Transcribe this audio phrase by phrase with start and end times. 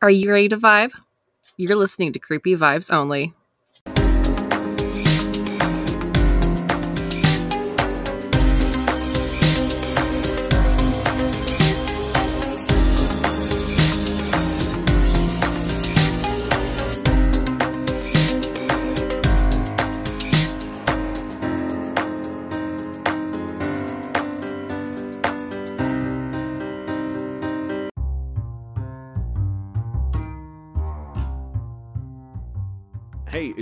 [0.00, 0.92] Are you ready to vibe?
[1.56, 3.34] You're listening to Creepy Vibes Only.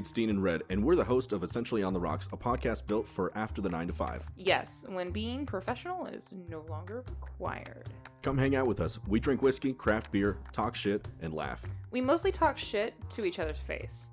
[0.07, 2.87] It's Dean and Red, and we're the host of Essentially on the Rocks, a podcast
[2.87, 4.25] built for after the 9 to 5.
[4.37, 7.89] Yes, when being professional is no longer required.
[8.23, 9.01] Come hang out with us.
[9.09, 11.61] We drink whiskey, craft beer, talk shit, and laugh.
[11.91, 14.07] We mostly talk shit to each other's face.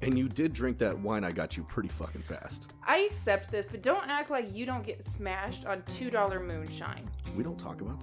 [0.00, 2.68] And you did drink that wine I got you pretty fucking fast.
[2.82, 7.10] I accept this, but don't act like you don't get smashed on $2 moonshine.
[7.36, 8.00] We don't talk about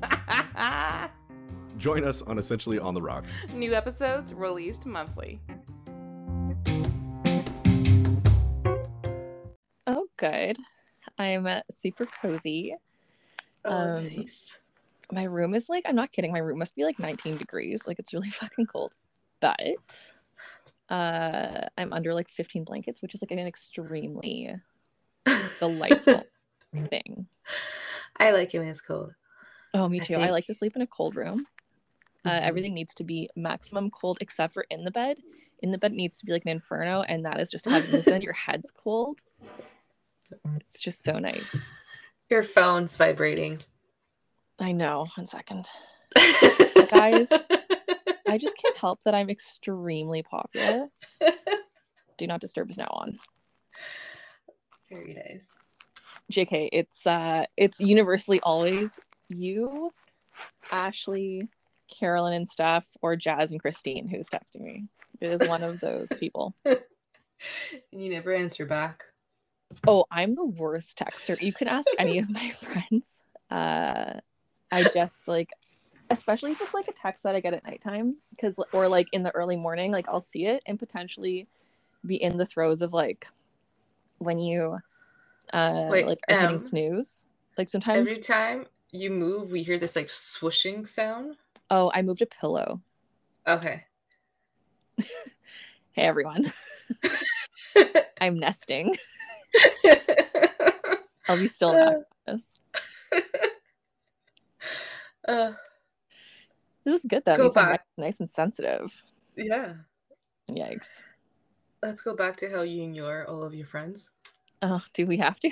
[0.00, 1.10] that.
[1.78, 3.32] Join us on Essentially on the Rocks.
[3.52, 5.40] New episodes released monthly.
[9.86, 10.56] Oh, good.
[11.18, 12.74] I'm uh, super cozy.
[13.64, 14.58] Oh, Um, nice.
[15.10, 16.32] My room is like, I'm not kidding.
[16.32, 17.86] My room must be like 19 degrees.
[17.86, 18.92] Like, it's really fucking cold.
[19.40, 20.12] But
[20.88, 24.54] uh, I'm under like 15 blankets, which is like an extremely
[25.60, 26.26] delightful
[26.88, 27.26] thing.
[28.16, 29.12] I like it when it's cold.
[29.74, 30.16] Oh, me too.
[30.16, 31.46] I like to sleep in a cold room.
[32.24, 32.42] Uh, Mhm.
[32.42, 35.18] everything needs to be maximum cold except for in the bed.
[35.62, 38.20] In the bed needs to be like an inferno, and that is just having then
[38.22, 39.20] your head's cold.
[40.56, 41.56] It's just so nice.
[42.28, 43.60] Your phone's vibrating.
[44.58, 45.06] I know.
[45.16, 45.68] One second.
[46.90, 47.28] Guys.
[48.28, 50.88] I just can't help that I'm extremely popular.
[52.16, 53.18] Do not disturb is now on.
[54.90, 55.46] Very nice.
[56.32, 59.92] JK, it's uh it's universally always you,
[60.70, 61.48] Ashley,
[61.92, 64.84] Carolyn and Steph, or Jazz and Christine who's texting me.
[65.22, 66.54] Is one of those people.
[67.92, 69.02] And you never answer back.
[69.86, 71.40] Oh, I'm the worst texter.
[71.42, 73.22] You can ask any of my friends.
[73.50, 74.20] Uh
[74.70, 75.50] I just like
[76.10, 79.22] especially if it's like a text that I get at nighttime because or like in
[79.24, 81.48] the early morning, like I'll see it and potentially
[82.06, 83.26] be in the throes of like
[84.18, 84.78] when you
[85.52, 87.24] uh Wait, like are hitting um, snooze.
[87.58, 91.36] Like sometimes Every time you move, we hear this like swooshing sound.
[91.70, 92.80] oh, I moved a pillow.
[93.48, 93.84] Okay.
[95.94, 96.50] Hey everyone.
[98.20, 98.96] I'm nesting.
[101.28, 102.54] I'll be still for This.
[105.28, 105.52] uh,
[106.84, 107.36] This is good though.
[107.36, 107.84] Go back.
[107.98, 109.02] nice and sensitive.
[109.36, 109.74] yeah.
[110.50, 111.00] Yikes.
[111.82, 114.08] Let's go back to how you ignore all of your friends.
[114.62, 115.50] Oh, do we have to?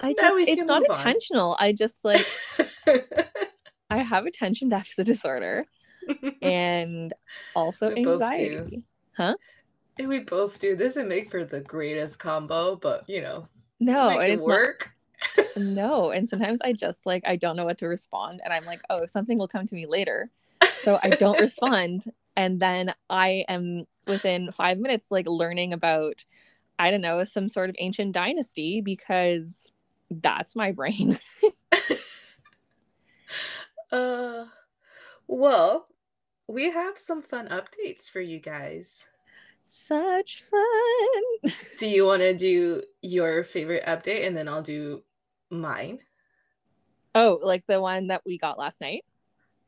[0.00, 1.56] I just it's not intentional.
[1.58, 2.26] I just like
[3.88, 5.64] I have attention deficit disorder
[6.42, 7.12] and
[7.54, 8.84] also We anxiety.
[9.98, 10.76] And we both do.
[10.76, 13.48] This doesn't make for the greatest combo, but you know,
[13.80, 14.90] No, make and it it's work.
[15.36, 16.10] not no.
[16.10, 19.06] And sometimes I just like I don't know what to respond and I'm like, oh,
[19.06, 20.30] something will come to me later.
[20.84, 22.12] So I don't respond.
[22.36, 26.24] And then I am within five minutes like learning about,
[26.78, 29.70] I don't know, some sort of ancient dynasty because
[30.10, 31.18] that's my brain.
[33.90, 34.46] Uh,
[35.28, 35.88] well,
[36.48, 39.04] we have some fun updates for you guys.
[39.62, 41.52] Such fun.
[41.78, 45.02] Do you want to do your favorite update and then I'll do
[45.50, 45.98] mine?
[47.14, 49.04] Oh, like the one that we got last night?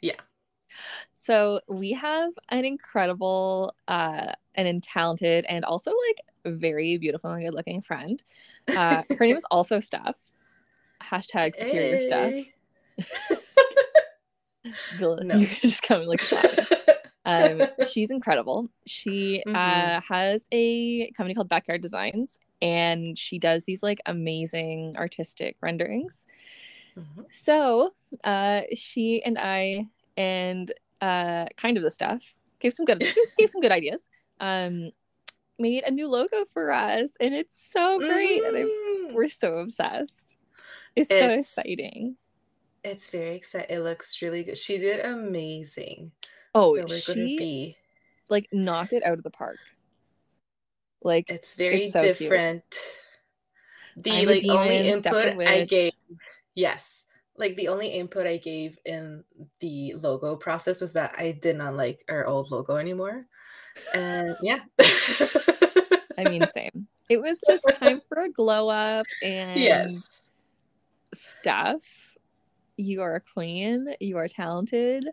[0.01, 0.21] Yeah.
[1.13, 7.55] So we have an incredible uh and talented and also like very beautiful and good
[7.55, 8.23] looking friend.
[8.75, 10.17] Uh her name is also Steph.
[11.03, 11.99] Hashtag superior.
[11.99, 12.55] Hey.
[14.99, 15.37] No.
[15.39, 16.21] You're just coming like
[17.27, 20.03] um she's incredible she uh Mhm.
[20.09, 26.27] has a company called backyard designs and she does these like amazing artistic renderings
[26.97, 27.25] Mhm.
[27.31, 27.93] so
[28.25, 29.85] uh she and i
[30.17, 30.73] and
[31.03, 33.05] uh kind of the staff gave some good
[33.39, 34.09] gave some good ideas
[34.41, 34.91] um
[35.59, 39.13] made a new logo for us and it's so great and I'm, Mm.
[39.15, 40.37] we're so obsessed
[40.97, 42.17] it's so exciting
[42.85, 43.77] It's very exciting.
[43.77, 44.57] It looks really good.
[44.59, 46.13] She did amazing.
[46.55, 47.77] oh so we're gonna be.
[48.29, 49.59] like knocked it out of the park
[51.03, 52.19] like It's very It's so cute.
[52.19, 52.65] different.
[53.97, 55.93] The I'm like only demon, a input I gave,
[56.55, 57.07] yes,
[57.37, 59.25] like the only input I gave in
[59.61, 63.27] the logo process was that I did not like our old logo anymore,
[63.93, 64.61] and yeah,
[66.19, 66.87] I mean, same.
[67.09, 70.23] It was just time for a glow up and yes,
[71.13, 71.83] Steph.
[72.81, 73.95] You are a queen.
[74.01, 75.07] You are talented.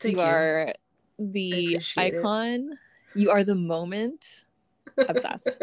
[0.00, 0.26] Thank you, you.
[0.26, 0.74] are
[1.18, 2.18] the appreciate it.
[2.18, 2.78] icon.
[3.14, 4.44] You are the moment.
[4.96, 5.50] Obsessed.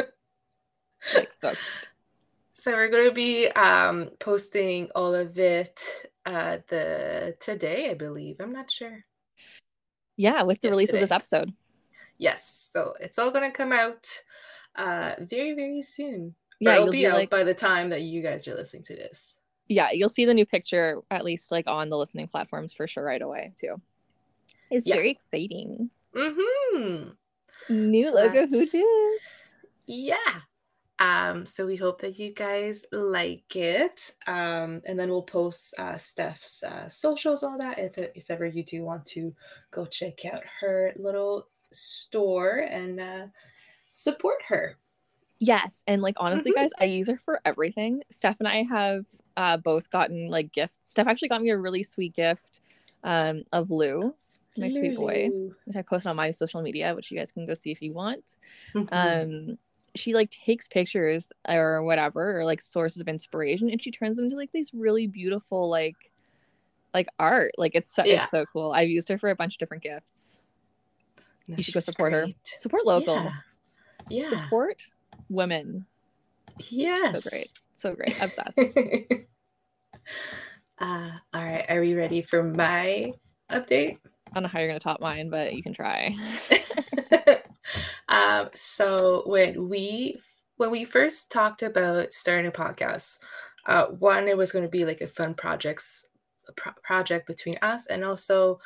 [1.15, 1.87] Like so obsessed.
[2.53, 5.81] So we're going to be um, posting all of it
[6.27, 8.35] uh, the today, I believe.
[8.39, 9.03] I'm not sure.
[10.15, 11.53] Yeah, with the release of this episode.
[12.19, 14.07] Yes, so it's all going to come out
[14.75, 16.35] uh, very, very soon.
[16.59, 19.37] Yeah, it'll be out like by the time that you guys are listening to this.
[19.71, 23.03] Yeah, you'll see the new picture at least like on the listening platforms for sure
[23.03, 23.81] right away too.
[24.69, 24.95] It's Yeah.
[24.95, 25.89] very exciting.
[26.15, 27.09] Mm-hmm.
[27.69, 29.49] New So logo, who that's- dis?
[29.85, 30.41] Yeah.
[30.99, 34.13] Um, so we hope that you guys like it.
[34.27, 37.79] Um, and then we'll post uh, Steph's uh, socials, all that.
[37.79, 39.33] If if ever you do want to
[39.71, 43.25] go check out her little store and uh,
[43.91, 44.77] support her.
[45.43, 46.55] Yes, and like honestly, Mhm.
[46.55, 48.03] guys, I use her for everything.
[48.11, 49.05] Steph and I have
[49.35, 50.77] uh, both gotten like gifts.
[50.81, 52.61] Steph actually got me a really sweet gift
[53.03, 54.13] um, of Lou,
[54.55, 55.29] my sweet boy,
[55.65, 57.91] which I posted on my social media, which you guys can go see if you
[57.91, 58.35] want.
[58.75, 58.87] Mhm.
[58.91, 59.57] Um,
[59.95, 64.25] she like takes pictures or whatever, or like sources of inspiration, and she turns them
[64.25, 65.95] into like these really beautiful like
[66.93, 67.53] like art.
[67.57, 68.21] Like it's so, Yeah.
[68.23, 68.73] it's so cool.
[68.73, 70.41] I've used her for a bunch of different gifts.
[71.47, 72.27] No, you should go support her.
[72.59, 73.15] Support local.
[73.15, 73.31] Yeah.
[74.09, 74.29] Yeah.
[74.29, 74.83] Support
[75.31, 75.85] women.
[76.69, 77.23] Yes.
[77.23, 77.51] So great.
[77.75, 78.21] So great.
[78.21, 78.57] Obsessed.
[80.79, 81.65] uh, all right.
[81.69, 83.13] Are we ready for my
[83.49, 83.97] update?
[84.31, 86.15] I don't know how you're gonna top mine, but you can try.
[88.09, 90.17] um, so when we
[90.57, 93.19] when we first talked about starting a podcast,
[93.65, 96.05] uh, one it was going to be like a fun projects
[96.55, 98.59] pro- project between us, and also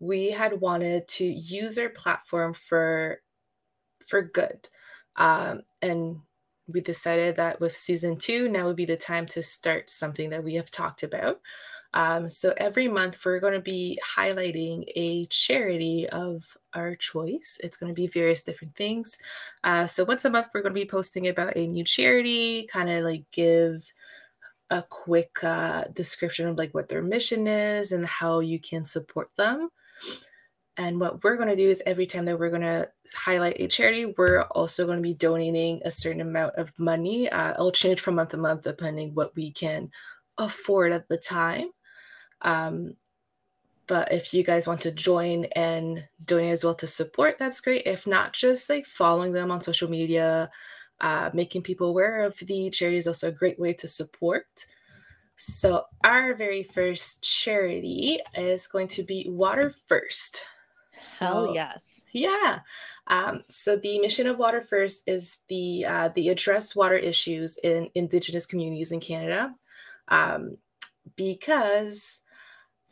[0.00, 3.20] we had wanted to use our platform for
[4.08, 4.68] for good,
[5.16, 6.20] um, and
[6.66, 10.42] we decided that with season two, now would be the time to start something that
[10.42, 11.40] we have talked about.
[11.92, 17.58] Um, so every month we're going to be highlighting a charity of our choice.
[17.62, 19.16] It's going to be various different things.
[19.62, 22.90] Uh, so once a month we're going to be posting about a new charity, kind
[22.90, 23.92] of like give
[24.70, 29.30] a quick uh, description of like what their mission is and how you can support
[29.36, 29.68] them.
[30.76, 33.68] And what we're going to do is every time that we're going to highlight a
[33.68, 37.30] charity, we're also going to be donating a certain amount of money.
[37.30, 39.90] Uh, it'll change from month to month depending what we can
[40.36, 41.70] afford at the time.
[42.42, 42.94] Um,
[43.86, 47.86] but if you guys want to join and donate as well to support, that's great.
[47.86, 50.50] If not, just like following them on social media,
[51.00, 54.46] uh, making people aware of the charity is also a great way to support.
[55.36, 60.46] So, our very first charity is going to be Water First.
[60.94, 62.04] Hell So- yes.
[62.12, 62.60] yeah.
[63.06, 67.90] Um, so the mission of Water First is the uh, the address water issues in
[67.94, 69.54] Indigenous communities in Canada,
[70.08, 70.56] um,
[71.16, 72.20] because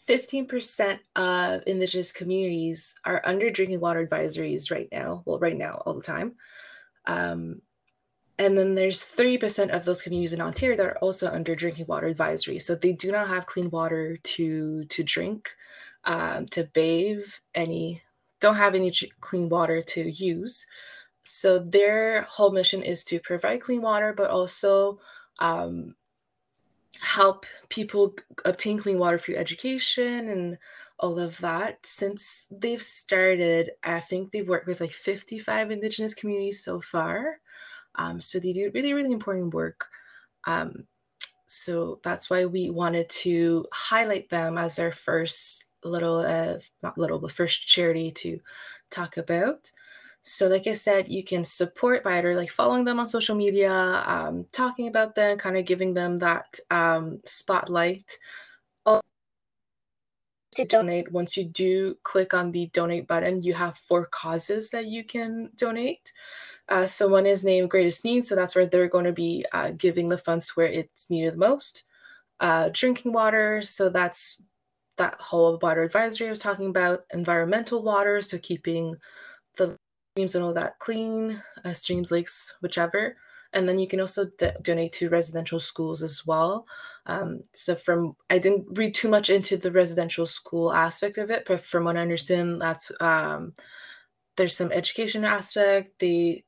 [0.06, 5.22] fifteen percent of Indigenous communities are under drinking water advisories right now.
[5.24, 6.34] Well, right now, all the time.
[7.06, 7.62] Um,
[8.38, 12.06] and then there's 30% of those communities in Ontario that are also under drinking water
[12.06, 12.58] advisory.
[12.58, 15.50] So they do not have clean water to to drink,
[16.04, 18.02] um, to bathe, any
[18.40, 20.66] don't have any clean water to use.
[21.24, 24.98] So their whole mission is to provide clean water, but also
[25.38, 25.94] um,
[27.00, 28.14] help people
[28.44, 30.58] obtain clean water through education and
[30.98, 31.78] all of that.
[31.86, 37.40] Since they've started, I think they've worked with like 55 Indigenous communities so far.
[37.94, 39.86] Um, so they do really, really important work.
[40.44, 40.86] Um,
[41.46, 47.18] so that's why we wanted to highlight them as our first little, uh, not little,
[47.18, 48.40] but first charity to
[48.90, 49.70] talk about.
[50.22, 53.72] So, like I said, you can support by either like following them on social media,
[54.06, 58.18] um, talking about them, kind of giving them that um, spotlight.
[60.56, 64.84] To donate, once you do click on the donate button, you have four causes that
[64.84, 66.12] you can donate.
[66.68, 69.70] Uh, so one is named greatest need, so that's where they're going to be uh,
[69.70, 71.84] giving the funds where it's needed the most.
[72.38, 74.42] Uh, drinking water, so that's
[75.02, 77.04] that whole water advisory I was talking about.
[77.12, 78.94] Environmental water, so keeping
[79.58, 79.76] the
[80.12, 83.16] streams and all that clean, uh, streams, lakes, whichever.
[83.54, 86.66] And then you can also d- donate to residential schools as well.
[87.06, 91.44] Um, so from I didn't read too much into the residential school aspect of it,
[91.46, 93.52] but from what I understand, that's um,
[94.36, 95.90] there's some education aspect.
[95.98, 96.44] They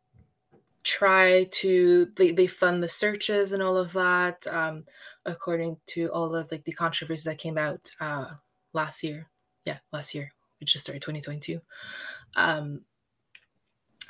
[0.85, 4.85] try to they, they fund the searches and all of that um,
[5.25, 8.27] according to all of like the controversies that came out uh,
[8.75, 9.29] last year
[9.65, 11.61] yeah last year we just started 2022
[12.37, 12.81] um,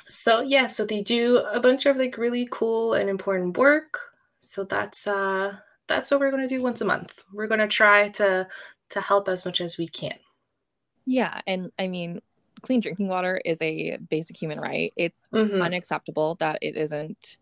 [0.07, 3.99] so yeah so they do a bunch of like really cool and important work
[4.39, 5.55] so that's uh
[5.87, 7.23] that's what we're going to do once a month.
[7.31, 8.47] We're going to try to
[8.89, 10.17] to help as much as we can.
[11.05, 12.21] Yeah, and I mean,
[12.63, 14.91] clean drinking water is a basic human right.
[14.95, 15.61] It's Mhm.
[15.61, 17.37] unacceptable that it isn't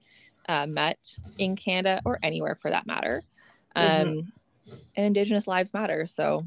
[0.49, 0.97] uh, met
[1.37, 3.23] in Canada or anywhere for that matter.
[3.77, 4.31] Um, Mhm.
[4.95, 6.05] And Indigenous lives matter.
[6.05, 6.45] So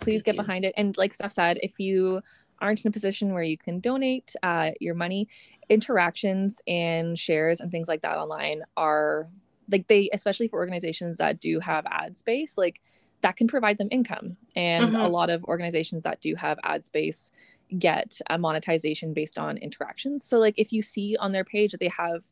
[0.00, 0.42] please Thank get you.
[0.42, 0.74] behind it.
[0.76, 2.22] And like Steph said, if you
[2.60, 5.28] aren't in a position where you can donate uh, your money,
[5.68, 9.28] interactions and shares and things like that online are
[9.70, 12.80] like they, especially for organizations that do have ad space, like
[13.22, 14.36] that can provide them income.
[14.54, 15.10] And a Mhm.
[15.10, 17.32] lot of organizations that do have ad space
[17.78, 20.24] get a monetization based on interactions.
[20.24, 22.24] So like if you see on their page that they have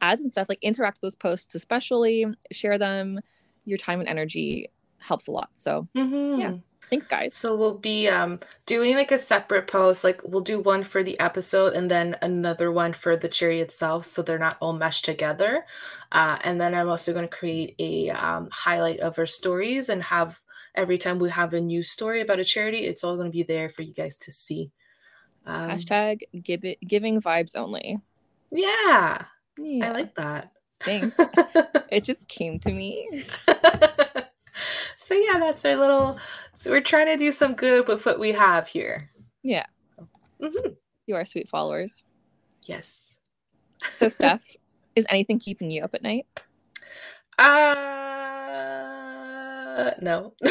[0.00, 3.20] ads and stuff, like interact with those posts, especially share them.
[3.64, 4.70] Your time and energy
[5.02, 5.50] helps a lot.
[5.54, 6.40] So Mhm.
[6.40, 6.52] Yeah.
[6.90, 7.34] thanks, guys.
[7.34, 10.04] So we'll be um doing like a separate post.
[10.04, 14.04] Like we'll do one for the episode and then another one for the charity itself,
[14.04, 15.64] so they're not all meshed together.
[16.12, 20.02] Uh, and then I'm also going to create a um, highlight of our stories and
[20.02, 20.40] have
[20.74, 23.42] every time we have a new story about a charity, it's all going to be
[23.42, 24.70] there for you guys to see.
[25.44, 27.98] Um, Hashtag give it giving vibes only.
[28.50, 29.24] Yeah,
[29.58, 30.52] Yeah, I like that.
[30.82, 31.16] thanks.
[31.90, 33.24] it just came to me.
[34.96, 36.18] so yeah, that's our little.
[36.54, 39.10] So we're trying to do some good with what we have here.
[39.42, 39.66] Yeah.
[40.40, 40.76] Mhm.
[41.06, 42.04] You are sweet followers.
[42.64, 43.16] Yes.
[43.94, 44.56] So Steph,
[44.94, 46.26] is anything keeping you up at night?
[48.92, 50.34] Uh, no.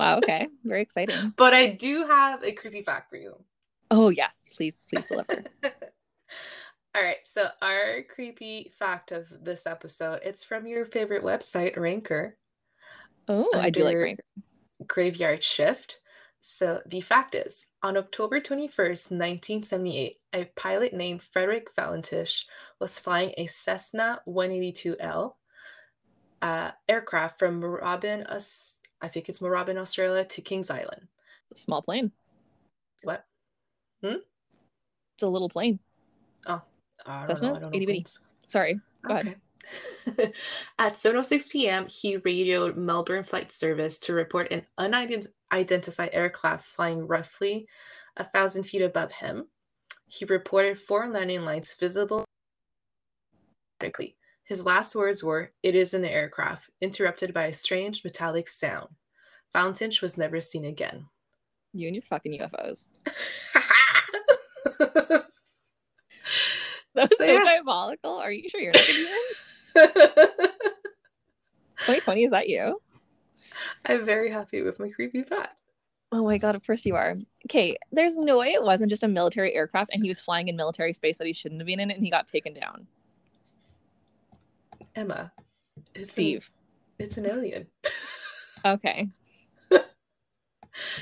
[0.00, 0.48] Wow, okay.
[0.64, 1.32] Very exciting.
[1.36, 3.36] but I do have a creepy fact for you.
[3.92, 5.44] Oh yes, please, please deliver.
[6.96, 12.36] All right, so our creepy fact of this episode, it's from your favorite website, Ranker.
[13.28, 14.18] Oh, I do like
[14.86, 16.00] graveyard shift.
[16.40, 22.42] So the fact is, on October 21st, 1978, a pilot named Frederick Valentich
[22.80, 25.32] was flying a Cessna 182L
[26.42, 31.08] uh, aircraft from Moorabbin, Aus- I think it's Moorabbin, Australia, to Kings Island.
[31.54, 32.12] Small plane.
[33.04, 33.24] What?
[34.02, 34.16] Hmm?
[35.14, 35.78] It's a little plane.
[36.46, 36.60] Oh,
[37.06, 37.42] I don't Cessnas?
[37.42, 37.48] know.
[37.48, 37.92] I don't know Itty bitty.
[38.00, 38.20] planes.
[38.48, 38.80] Sorry.
[39.06, 39.36] Go ahead.
[40.78, 47.66] At 7:06 p.m., he radioed Melbourne Flight Service to report an unidentified aircraft flying roughly
[48.16, 49.46] a thousand feet above him.
[50.06, 52.24] He reported four landing lights visible.
[54.44, 58.88] His last words were, "It is an aircraft," interrupted by a strange metallic sound.
[59.54, 61.06] Valentich was never seen again.
[61.72, 62.86] You and your fucking UFOs.
[66.94, 67.44] That's So, so, yeah.
[67.44, 68.12] diabolical.
[68.12, 69.06] Are you sure you're not in?
[69.74, 72.80] 2020, is that you?
[73.86, 75.56] I'm very happy with my creepy fact.
[76.12, 77.16] Oh my god, of course you are.
[77.46, 80.56] Okay, there's no way it wasn't just a military aircraft and he was flying in
[80.56, 82.86] military space that he shouldn't have been in and he got taken down.
[84.94, 85.32] Emma,
[85.94, 86.50] it's Steve.
[86.98, 87.66] An, it's an alien.
[88.66, 89.10] Okay.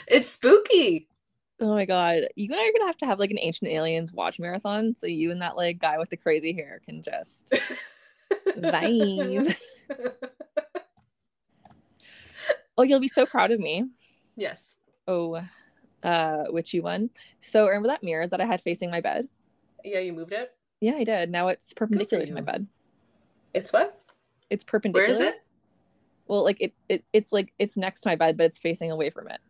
[0.08, 1.06] It's spooky.
[1.60, 2.22] Oh my god.
[2.34, 5.06] You and I are gonna have to have like an ancient aliens watch marathon so
[5.06, 7.54] you and that like guy with the crazy hair can just
[8.56, 9.54] vibe.
[12.78, 13.84] Oh, you'll be so proud of me.
[14.34, 14.74] yes.
[15.06, 15.42] Oh,
[16.02, 17.10] uh, witchy one.
[17.40, 19.28] So remember that mirror that I had facing my bed?
[19.84, 20.52] Yeah, you moved it.
[20.80, 21.30] Yeah, I did.
[21.30, 22.66] Now it's perpendicular to my bed.
[23.52, 24.00] It's what?
[24.48, 25.06] It's perpendicular.
[25.08, 25.42] is it?
[26.26, 29.10] Well, like it, it it's like it's next to my bed, but it's facing away
[29.10, 29.40] from it.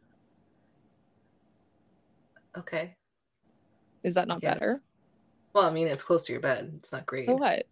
[2.59, 2.97] Okay.
[4.03, 4.55] Is that not Yes.
[4.55, 4.83] better?
[5.55, 6.73] Well, I mean, it's close to your bed.
[6.79, 7.27] It's not great.
[7.29, 7.67] So what?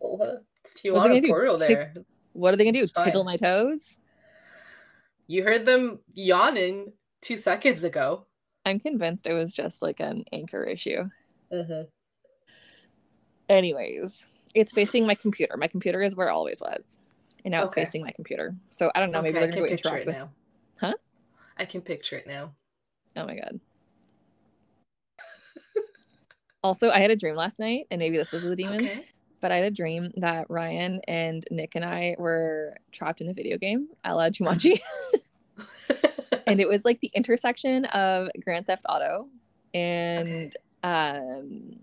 [0.00, 0.40] Well,
[0.74, 1.94] If you What's it want a portal Tick- there,
[2.32, 2.86] What are they gonna do?
[3.04, 3.96] Tickle my toes?
[5.26, 6.92] you heard them yawning
[7.22, 8.26] two seconds ago.
[8.66, 11.08] I'm convinced it was just like an anchor issue.
[11.52, 11.82] Mm-hmm.
[13.48, 15.56] Anyways, it's facing my computer.
[15.56, 16.98] My computer is where it always was.
[17.44, 18.54] And now it's facing my computer.
[18.70, 20.16] So I don't know, maybe okay, I they're can gonna go picture interact it with
[20.16, 20.30] now.
[20.80, 20.94] Huh?
[21.56, 22.54] I can picture it now.
[23.16, 23.60] Oh my god.
[26.62, 29.04] also, I had a dream last night, and maybe this was the demons, Okay.
[29.40, 33.34] But I had a dream that Ryan and Nick and I were trapped in a
[33.34, 34.80] video game, a la Jumanji.
[36.46, 39.28] and it was like the intersection of Grand Theft Auto
[39.74, 41.74] and um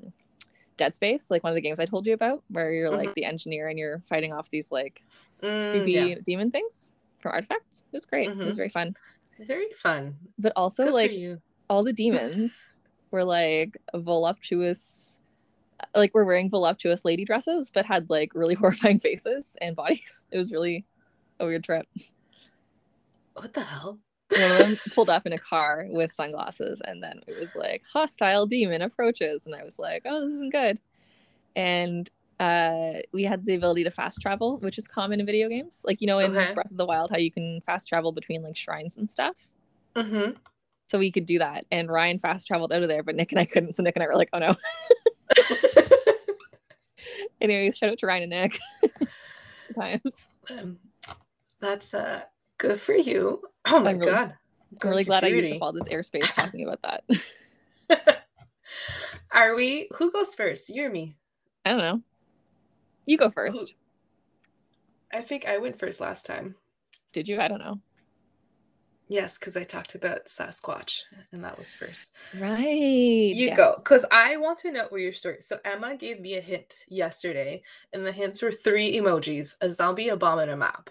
[0.78, 3.26] Dead Space, like one of the games I told you about, where you're like the
[3.26, 5.04] engineer and you're fighting off these like
[5.44, 6.16] Mm, creepy yeah.
[6.26, 7.82] demon things from artifacts.
[7.82, 8.30] It was great.
[8.30, 8.58] It was Mhm.
[8.58, 8.96] very fun.
[9.40, 10.18] Very fun.
[10.40, 11.12] But also Good like
[11.70, 12.78] all the demons
[13.12, 15.20] were like voluptuous
[15.96, 20.24] like we were wearing voluptuous lady dresses but had like really horrifying faces and bodies.
[20.32, 20.86] It was really
[21.40, 21.88] a weird trip.
[23.34, 24.00] What the hell?
[24.30, 27.84] One of them pulled up in a car with sunglasses and then it was like
[27.92, 30.80] hostile demon approaches and I was like, "Oh, this isn't good."
[31.56, 35.84] And uh, we had the ability to fast travel, which is common in video games.
[35.86, 36.54] Like you know, in Okay.
[36.54, 39.36] Breath of the Wild, how you can fast travel between like shrines and stuff.
[39.96, 40.32] Mm-hmm.
[40.88, 41.66] So we could do that.
[41.72, 43.74] And Ryan fast traveled out of there, but Nick and I couldn't.
[43.74, 44.56] So Nick and I were like, oh no.
[47.42, 48.60] Anyways, shout out to Ryan and Nick.
[49.76, 50.28] Times.
[50.50, 50.80] Um,
[51.60, 52.24] that's uh
[52.58, 53.42] good for you.
[53.68, 54.34] Oh my I'm really- god.
[54.82, 56.82] I'm really glad I used up all this airspace talking about
[57.90, 58.26] that.
[59.32, 60.70] Are we who goes first?
[60.70, 61.16] You or me?
[61.66, 62.02] I don't know.
[63.06, 63.74] You go first.
[65.14, 66.56] I think I went first last time.
[67.14, 67.40] Did you?
[67.40, 67.80] I don't know.
[69.10, 72.12] Yes, because I talked about Sasquatch and that was first.
[72.40, 72.66] Right.
[73.34, 73.76] You go.
[73.78, 75.38] Because I want to know where your story.
[75.40, 77.62] So Emma gave me a hint yesterday,
[77.94, 80.90] and the hints were three emojis, a zombie, a bomb, and a map.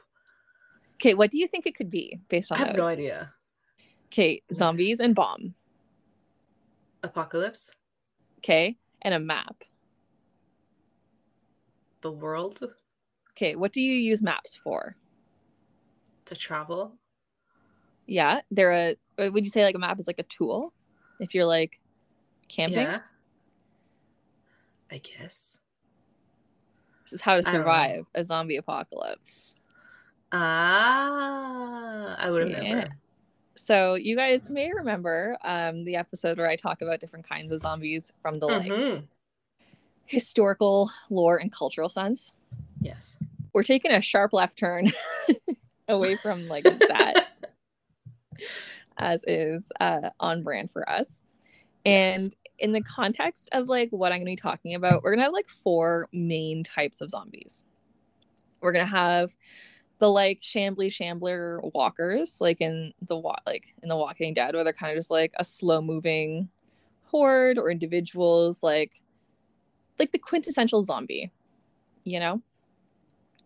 [0.95, 2.79] Okay, what do you think it could be based on I have those?
[2.83, 3.35] no idea.
[4.07, 5.55] Okay, zombies and bomb.
[7.03, 7.71] Apocalypse,
[8.39, 9.63] Okay, and a map.
[12.01, 12.63] the world,
[13.33, 14.97] Okay, what do you use maps for?
[16.25, 16.97] to travel.
[18.07, 18.97] Yeah, they're a.
[19.19, 20.73] uh, Would you say like a map is like a tool?
[21.19, 21.81] If you're like
[22.49, 23.01] camping, Yeah.
[24.91, 25.59] I guess.
[27.05, 27.59] this is how to I don't know.
[27.61, 29.55] survive a zombie apocalypse.
[30.33, 32.75] Ah, I would have Yeah.
[32.75, 32.89] never.
[33.57, 37.61] So you guys may remember um, the episode where I talk about different kinds of
[37.61, 39.09] zombies from the like Mhm.
[40.05, 42.35] historical lore and cultural sense.
[42.81, 43.17] Yes.
[43.53, 44.93] We're taking a sharp left turn
[45.89, 47.26] away from like that,
[48.99, 51.23] as is uh, on brand for us.
[51.85, 52.19] Yes.
[52.19, 55.19] And in the context of like what I'm going to be talking about, we're going
[55.19, 57.65] to have like four main types of zombies.
[58.61, 59.37] We're going to have
[59.99, 64.65] the like shambly shambler walkers, like in the wa- like in the Walking Dead, where
[64.65, 66.49] they're kind of just like a slow moving
[67.05, 69.01] horde or individuals, like
[69.99, 71.31] like the quintessential zombie,
[72.05, 72.43] you know.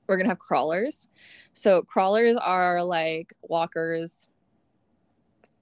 [0.06, 1.08] We're gonna have crawlers.
[1.52, 4.28] So crawlers are like walkers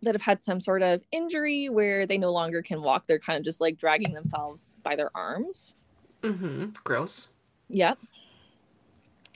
[0.03, 3.07] that have had some sort of injury where they no longer can walk.
[3.07, 5.77] They're kind of just like dragging themselves by their arms.
[6.23, 6.67] Mm-hmm.
[6.85, 7.31] Gross.
[7.69, 7.99] Yep.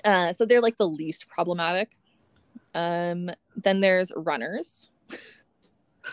[0.04, 1.96] Uh, so they're like the least problematic.
[2.74, 4.90] Um, then there's runners,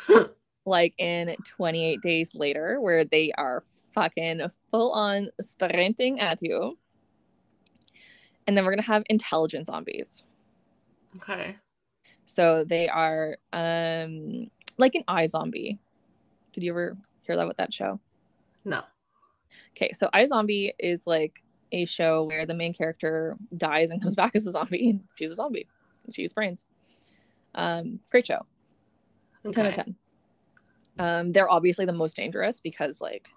[0.66, 6.78] like in 28 Days Later, where they are fucking full on sprinting at you.
[8.46, 10.24] And then we're gonna have intelligent zombies.
[11.18, 11.56] Okay.
[12.30, 15.80] So they are um like an iZombie.
[16.54, 18.00] Did you ever hear that with that show?
[18.64, 18.84] No.
[19.76, 24.36] Okay, so iZombie is like a show where the main character dies and comes back
[24.36, 24.92] as a zombie.
[24.92, 25.68] and She's a zombie.
[26.06, 26.66] and She eats brains.
[27.56, 28.46] Um, great show.
[29.52, 29.96] 10 out of 10.
[31.00, 33.28] Um, they're obviously the most dangerous because like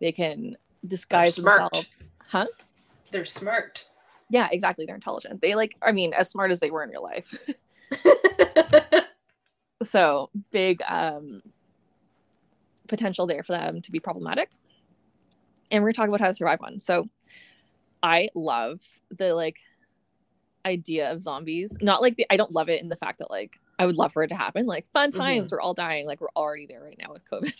[0.00, 1.94] they can disguise themselves.
[2.26, 2.46] Huh?
[3.12, 3.88] They're smart.
[4.28, 4.86] Yeah, exactly.
[4.86, 5.40] They're intelligent.
[5.40, 7.32] They like, I mean, as smart as they were in real life.
[9.82, 11.42] so big um
[12.88, 14.50] potential there for them to be problematic.
[15.70, 16.80] And we're gonna talk about how to survive one.
[16.80, 17.08] So
[18.02, 18.80] i love
[19.16, 19.60] the like
[20.66, 21.76] idea of zombies.
[21.80, 24.12] Not like the i don't love it in the fact that like i would love
[24.12, 24.66] for it to happen.
[24.66, 26.06] Like fun times we're all dying.
[26.06, 27.52] Like we're already there right now with covid.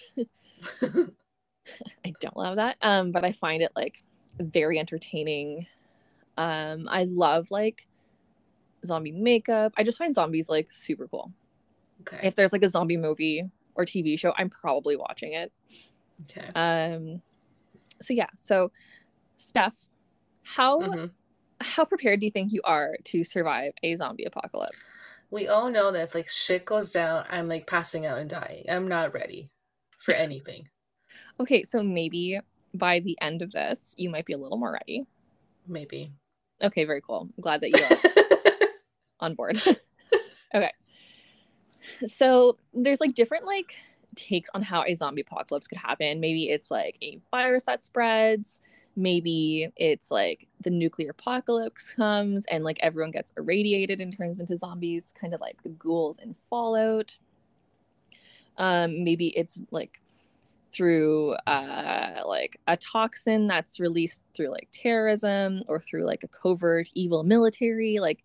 [2.04, 2.76] I don't love that.
[2.82, 4.02] Um but i find it like
[4.38, 5.66] very entertaining.
[6.36, 7.86] Um i love like
[8.84, 11.32] zombie makeup i just find zombies like super cool
[12.02, 12.26] okay.
[12.26, 15.52] if there's like a zombie movie or TV show, I'm probably watching it.
[16.22, 16.48] okay.
[16.54, 17.22] Um
[18.00, 18.70] so yeah, so
[19.36, 19.86] Steph,
[20.42, 21.10] how Mhm.
[21.60, 24.94] how prepared do you think you are to survive a zombie apocalypse?
[25.30, 28.64] We all know that if like shit goes down, I'm like passing out and dying.
[28.68, 29.50] I'm not ready
[29.98, 30.68] for anything.
[31.40, 32.38] Okay, so maybe
[32.74, 35.06] by the end of this, you might be a little more ready.
[35.66, 36.12] Maybe.
[36.62, 37.28] Okay, very cool.
[37.36, 38.21] I'm glad that you are
[39.22, 39.60] on board.
[40.54, 40.72] okay.
[42.06, 43.76] So there's like different like
[44.14, 46.20] takes on how a zombie apocalypse could happen.
[46.20, 48.60] Maybe it's like a virus that spreads.
[48.94, 54.56] Maybe it's like the nuclear apocalypse comes and like everyone gets irradiated and turns into
[54.56, 57.16] zombies, kind of like the ghouls in Fallout.
[58.58, 59.98] Um, maybe it's like
[60.72, 66.88] through uh like a toxin that's released through like terrorism or through like a covert
[66.94, 68.24] evil military like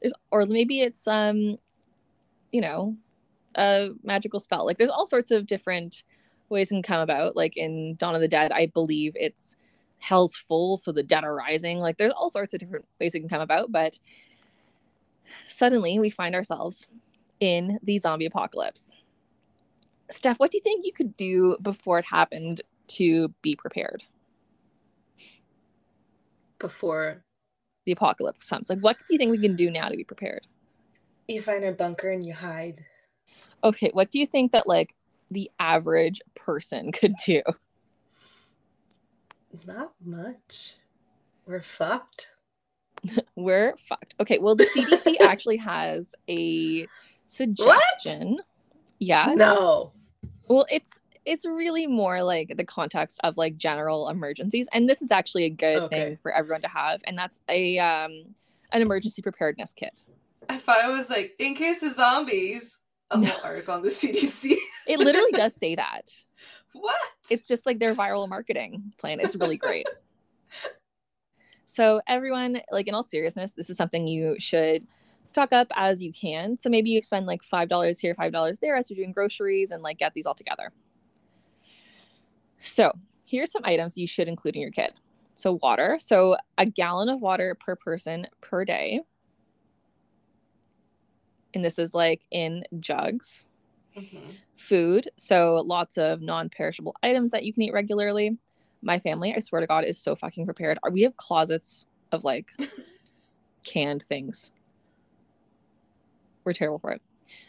[0.00, 1.58] there's or maybe it's um
[2.52, 2.96] you know
[3.54, 4.64] a magical spell.
[4.64, 6.04] Like there's all sorts of different
[6.48, 7.36] ways it can come about.
[7.36, 9.56] Like in dawn of the dead i believe it's
[9.98, 11.78] hell's full so the dead are rising.
[11.78, 13.98] Like there's all sorts of different ways it can come about but
[15.46, 16.86] suddenly we find ourselves
[17.40, 18.92] in the zombie apocalypse.
[20.10, 24.04] Steph what do you think you could do before it happened to be prepared?
[26.58, 27.22] Before
[27.88, 28.68] the apocalypse comes?
[28.68, 30.46] Like, what do you think we can do now to be prepared?
[31.28, 32.84] you find a bunker and you hide.
[33.62, 34.94] Okay, what do you think that like
[35.30, 37.42] the average person could do?
[39.66, 40.76] Not much.
[41.46, 42.30] We're fucked.
[43.36, 44.14] We're fucked.
[44.20, 46.86] Okay, well, the CDC actually has a
[47.26, 48.38] suggestion.
[48.98, 49.34] Yeah.
[49.34, 49.92] No.
[50.48, 55.10] Well, it's it's really more like the context of like general emergencies, and this is
[55.10, 56.04] actually a good Okay.
[56.04, 58.34] thing for everyone to have, and that's a um
[58.72, 60.04] an emergency preparedness kit.
[60.48, 62.78] I thought it was like in case of zombies.
[63.10, 63.28] A No.
[63.28, 64.56] whole article on the CDC.
[64.86, 66.10] It literally does say that.
[66.74, 66.96] what?
[67.30, 69.20] It's just like their viral marketing plan.
[69.20, 69.86] It's really great.
[71.70, 74.86] So everyone, like in all seriousness, this is something you should
[75.24, 76.56] stock up as you can.
[76.56, 79.70] So maybe you spend like five dollars here, five dollars there as you're doing groceries
[79.70, 80.72] and like get these all together.
[82.60, 82.92] So
[83.24, 84.92] here's some items you should include in your kit.
[85.34, 85.98] So water.
[86.00, 89.02] So a gallon of water per person per day.
[91.54, 93.46] And this is like in jugs
[93.96, 94.36] Mhm.
[94.56, 95.10] food.
[95.16, 98.36] So lots of non-perishable items that you can eat regularly.
[98.82, 100.78] My family, I swear to God, is so fucking prepared.
[100.90, 102.50] We have closets of like
[103.64, 104.52] canned things.
[106.44, 107.02] We're terrible for it.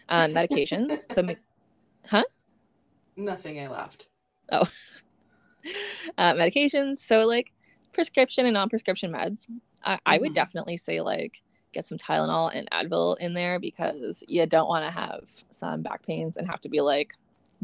[0.09, 1.05] Um, medications.
[1.13, 1.37] so me-
[3.15, 3.59] Nothing.
[3.59, 4.07] I laughed.
[4.51, 6.97] uh, medications.
[6.97, 7.51] So like
[7.93, 9.47] prescription and non-prescription meds.
[9.83, 10.35] I, I would Mhm.
[10.35, 14.91] definitely say like get some Tylenol and Advil in there because you don't want to
[14.91, 17.13] have some back pains and have to be like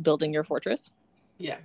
[0.02, 0.92] building your fortress.
[1.38, 1.58] Yeah.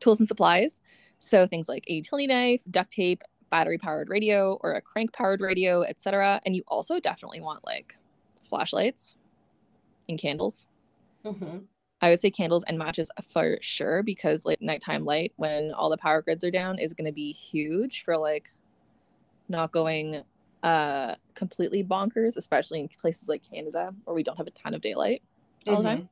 [0.00, 0.80] tools and supplies.
[1.20, 5.40] So things like a utility knife, duct tape, battery powered radio or a crank powered
[5.40, 6.40] radio, etc.
[6.44, 7.96] And you also definitely want like
[8.48, 9.16] flashlights
[10.08, 10.66] and candles.
[11.24, 11.58] hmm
[12.06, 15.96] I would say candles and matches for sure because like nighttime light when all the
[15.96, 18.52] power grids are down is going to be huge for like
[19.48, 20.22] not going
[20.62, 24.80] uh completely bonkers, especially in places like Canada where we don't have a ton of
[24.80, 25.20] daylight
[25.66, 26.08] all the time.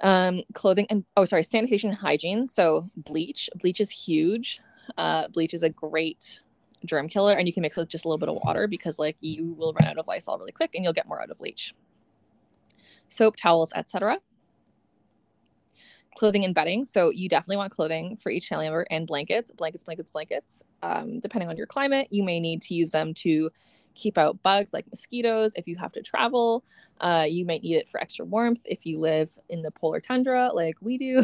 [0.00, 2.46] Um clothing and oh sorry sanitation and hygiene.
[2.46, 3.50] So bleach.
[3.56, 4.62] Bleach is huge.
[4.96, 6.40] Uh bleach is a great
[6.86, 8.98] germ killer and you can mix it with just a little bit of water because
[8.98, 11.36] like you will run out of lysol really quick and you'll get more out of
[11.36, 11.74] bleach
[13.08, 14.18] soap towels etc
[16.16, 19.84] clothing and bedding so you definitely want clothing for each family member and blankets blankets
[19.84, 23.50] blankets blankets um, depending on your climate you may need to use them to
[23.94, 26.64] keep out bugs like mosquitoes if you have to travel
[27.00, 30.50] uh, you might need it for extra warmth if you live in the polar tundra
[30.52, 31.22] like we do.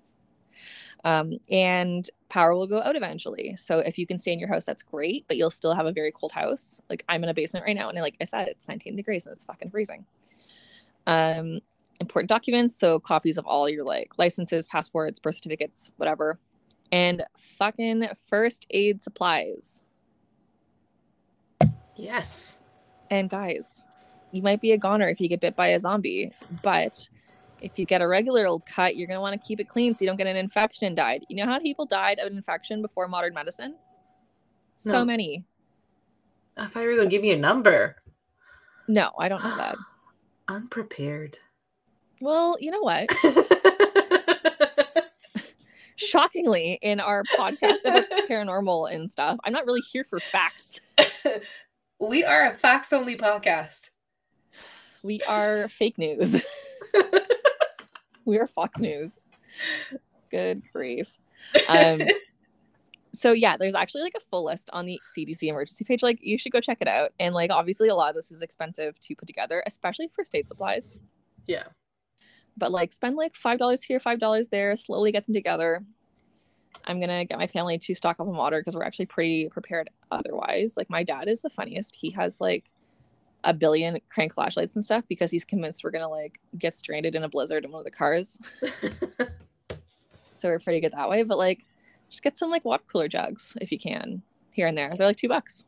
[1.04, 3.56] um, and power will go out eventually.
[3.56, 5.92] So if you can stay in your house, that's great, but you'll still have a
[5.92, 6.80] very cold house.
[6.88, 9.34] Like I'm in a basement right now, and like I said, it's 19 degrees and
[9.34, 10.04] it's fucking freezing.
[11.06, 11.60] Um,
[12.00, 16.38] important documents, so copies of all your like licenses, passports, birth certificates, whatever,
[16.92, 17.24] and
[17.58, 19.82] fucking first aid supplies.
[21.96, 22.58] Yes.
[23.10, 23.84] And guys,
[24.32, 27.08] you might be a goner if you get bit by a zombie, but
[27.62, 30.04] if you get a regular old cut, you're gonna want to keep it clean so
[30.04, 31.24] you don't get an infection and died.
[31.28, 33.76] You know how people died of an infection before modern medicine?
[34.74, 35.04] So No.
[35.04, 35.44] many.
[36.58, 37.96] I thought you were gonna give me a number.
[38.88, 39.76] No, I don't know that.
[40.48, 41.38] Unprepared.
[42.20, 43.08] Well, you know what?
[45.96, 50.80] Shockingly, in our podcast about paranormal and stuff, I'm not really here for facts.
[51.98, 53.90] we are a facts only podcast.
[55.02, 56.44] We are fake news.
[58.24, 59.20] we are Fox News.
[60.30, 61.08] Good grief.
[61.68, 62.02] Um,
[63.16, 66.02] so yeah, there's actually like a full list on the CDC emergency page.
[66.02, 67.12] Like you should go check it out.
[67.18, 70.48] And like obviously a lot of this is expensive to put together, especially for state
[70.48, 70.98] supplies.
[71.46, 71.64] yeah.
[72.58, 75.84] But like spend like five dollars here, five dollars there, slowly get them together.
[76.86, 79.90] I'm gonna get my family to stock up on water because we're actually pretty prepared
[80.10, 80.74] otherwise.
[80.76, 81.96] Like my dad is the funniest.
[81.96, 82.72] He has like
[83.44, 87.24] a billion crank flashlights and stuff because he's convinced we're gonna like get stranded in
[87.24, 88.40] a blizzard in one of the cars.
[90.38, 91.22] So we're pretty good that way.
[91.22, 91.64] But like
[92.10, 94.92] just get some like water cooler jugs if you can here and there.
[94.96, 95.64] They're like two bucks.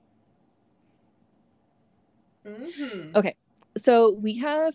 [2.47, 3.15] Mhm.
[3.15, 3.37] Okay.
[3.77, 4.75] So we have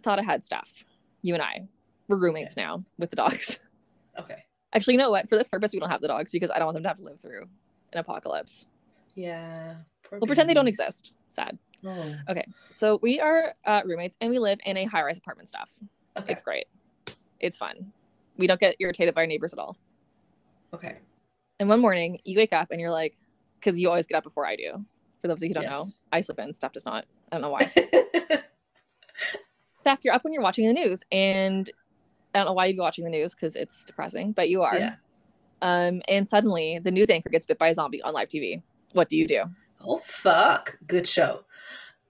[0.00, 0.84] thought ahead Steph.
[1.22, 1.66] You and I.
[2.08, 3.58] We're roommates now with the dogs.
[4.16, 4.44] Okay.
[4.72, 5.28] Actually, you know what?
[5.28, 6.98] For this purpose, we don't have the dogs because I don't want them to have
[6.98, 7.48] to live through
[7.92, 8.66] an apocalypse.
[9.16, 9.74] Yeah.
[10.12, 11.14] We'll pretend they don't exist.
[11.26, 11.58] Sad.
[11.84, 12.14] Oh.
[12.74, 15.68] So we are uh, roommates and we live in a high-rise apartment Steph.
[16.16, 16.32] Okay.
[16.32, 16.66] It's great.
[17.40, 17.92] It's fun.
[18.36, 19.76] We don't get irritated by our neighbors at all.
[20.74, 20.96] Okay.
[21.60, 23.16] And one morning you wake up and you're like,
[23.58, 24.84] because you always get up before I do.
[25.22, 27.06] For those of you who don't know, I sleep in, Steph does not.
[27.32, 27.72] I don't know why.
[29.80, 31.70] Steph, you're up when you're watching the news, and
[32.34, 34.76] I don't know why you'd be watching the news because it's depressing, but you are.
[34.76, 34.96] yeah.
[35.62, 38.60] Um, and suddenly the news anchor gets bit by a zombie on live TV.
[38.92, 39.44] What do you do?
[39.80, 40.78] Oh fuck.
[40.86, 41.44] Good show.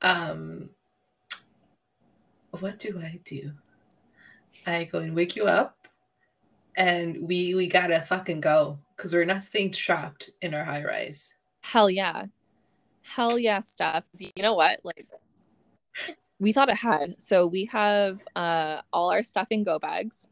[0.03, 0.70] Um
[2.50, 3.53] what do I do?
[4.66, 5.84] I go and wake you up
[6.77, 11.35] and we we gotta fucking go because we're not staying trapped in our high rise.
[11.63, 12.27] Hell yeah.
[13.03, 14.05] Hell yeah Steph.
[14.19, 14.81] You know what?
[14.85, 15.07] Like
[16.39, 17.17] we thought ahead.
[17.19, 20.27] So we have uh all our stuff in go bags.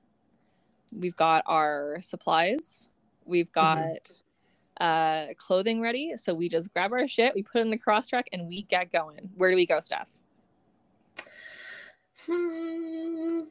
[0.93, 2.89] We've got our supplies.
[3.25, 4.11] We've got
[4.81, 6.15] uh clothing ready.
[6.17, 8.91] So we just grab our shit, we put it in the Crosstrek and we get
[8.91, 9.31] going.
[9.37, 10.09] Where do we go, Steph?
[12.27, 13.43] Hmm.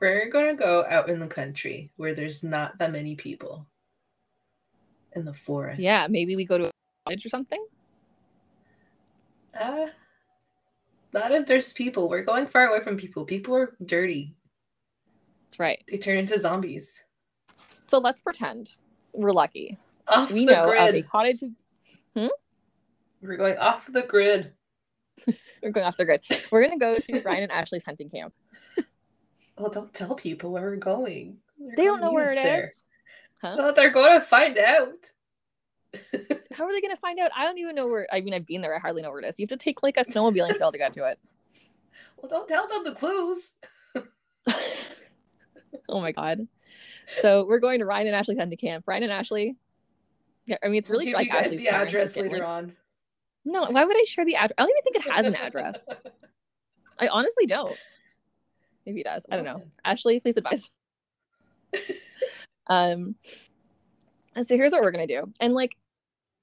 [0.00, 3.66] We're gonna go out in the country where there's not that many people.
[5.14, 5.80] In the forest.
[5.80, 6.70] Yeah, maybe we go to a
[7.04, 7.64] college or something.
[9.58, 9.88] Uh,
[11.12, 12.08] not if there's people.
[12.08, 13.24] We're going far away from people.
[13.24, 14.34] People are dirty.
[15.46, 15.82] That's right.
[15.88, 17.02] They turn into zombies.
[17.88, 18.70] So let's pretend
[19.12, 19.76] we're lucky.
[20.06, 21.08] Off We the know of a grid.
[21.10, 21.42] cottage.
[22.14, 24.52] We're going off the grid.
[25.62, 26.22] We're going off the grid.
[26.50, 28.32] We're gonna go to Ryan and Ashley's hunting camp.
[29.58, 31.38] Well, don't tell people where we're going.
[31.58, 32.42] They're They don't know where it us is.
[32.42, 32.72] there.
[33.42, 33.54] Huh?
[33.58, 35.10] Well, they're going to find out.
[36.52, 37.32] How are they gonna find out?
[37.36, 38.06] I don't even know where.
[38.12, 38.74] I mean, I've been there.
[38.74, 39.40] I hardly know where it is.
[39.40, 41.18] You have to take like a snowmobiling trail to get to it.
[42.16, 43.52] well, don't tell them the clues.
[45.88, 46.46] oh my god.
[47.22, 48.84] So we're going to Ryan and Ashley's hunting camp.
[48.86, 49.56] Ryan and Ashley.
[50.46, 52.76] Yeah, I mean, it's really Give like you guys Ashley's the address later like- on.
[53.44, 54.52] No, why would I share the address?
[54.58, 55.88] I don't even think it has an address.
[56.98, 57.76] I honestly don't.
[58.90, 59.24] Maybe it does.
[59.30, 59.62] I don't know.
[59.84, 60.68] Ashley, please advise.
[62.66, 63.14] um,
[64.42, 65.32] so here's what we're gonna do.
[65.38, 65.76] And like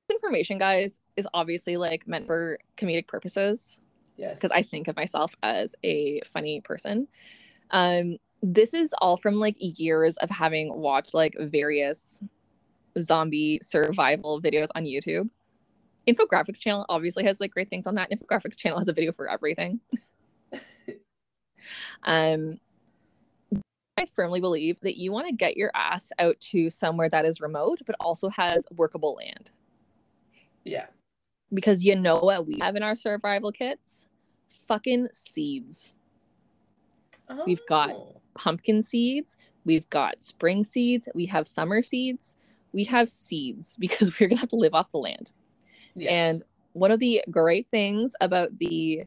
[0.07, 3.81] this information, guys, is obviously like meant for comedic purposes
[4.15, 4.35] Yes.
[4.35, 7.09] because I think of myself as a funny person.
[7.71, 12.21] Um, this is all from like years of having watched like various
[12.97, 15.29] zombie survival videos on YouTube.
[16.07, 18.09] Infographics channel obviously has like great things on that.
[18.09, 19.81] Infographics channel has a video for everything.
[22.03, 22.59] um,
[23.97, 27.41] I firmly believe that you want to get your ass out to somewhere that is
[27.41, 29.49] remote, but also has workable land
[30.67, 30.85] yeah.
[31.53, 34.05] because you know what we have in our survival kits?
[34.67, 35.95] Fucking seeds.
[37.45, 38.21] We've got- Oh.
[38.35, 42.35] Pumpkin seeds, we've got spring seeds, we have summer seeds,
[42.71, 45.31] we have seeds because we're gonna have to live off the land.
[45.95, 46.09] Yes.
[46.11, 49.05] And one of the great things about the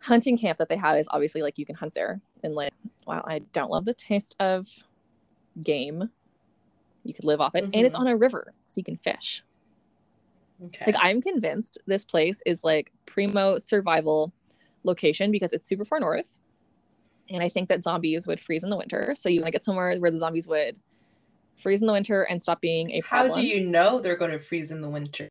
[0.00, 2.72] hunting camp that they have is obviously like you can hunt there and like
[3.04, 4.66] while I don't love the taste of
[5.62, 6.10] game,
[7.04, 7.64] you could live off it.
[7.64, 8.00] And it's Mhm.
[8.00, 9.42] on a river, so you can fish.
[10.66, 10.84] okay.
[10.86, 14.32] Like I'm convinced this place is like primo survival
[14.84, 16.38] location because it's super far north.
[17.30, 19.14] And I think that zombies would freeze in the winter.
[19.14, 20.76] So you want to get somewhere where the zombies would
[21.58, 23.30] freeze in the winter and stop being a problem.
[23.30, 25.28] How do you know they're going to freeze in the winter?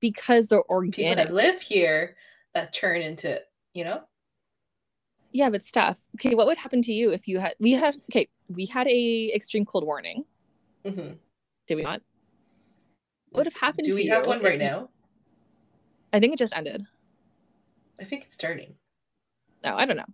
[0.00, 0.94] because they're organic.
[0.94, 2.16] People that live here
[2.54, 3.40] that turn into,
[3.74, 4.02] you know?
[5.32, 8.28] Yeah, but Steph, okay, what would happen to you if you had we had okay,
[8.48, 10.24] we had a extreme cold warning,
[10.84, 11.14] Mm-hmm.
[11.66, 12.00] did we not?
[13.30, 14.08] What would have happened Do to you?
[14.08, 14.88] Do we have one right now?
[16.12, 16.86] I think it just ended.
[18.00, 18.74] I think it's starting.
[19.62, 20.06] No, I don't know.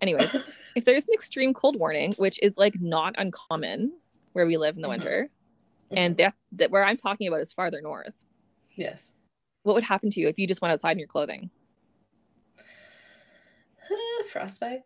[0.00, 0.34] Anyways,
[0.74, 3.92] if there's an extreme cold warning, which is like not uncommon
[4.32, 4.92] where we live in the Mhm.
[4.92, 5.30] winter,
[5.92, 8.14] and that that where I'm talking about is farther north.
[8.74, 9.12] yes.
[9.62, 11.50] What would happen to you if you just went outside in your clothing?
[14.30, 14.82] Frostbite.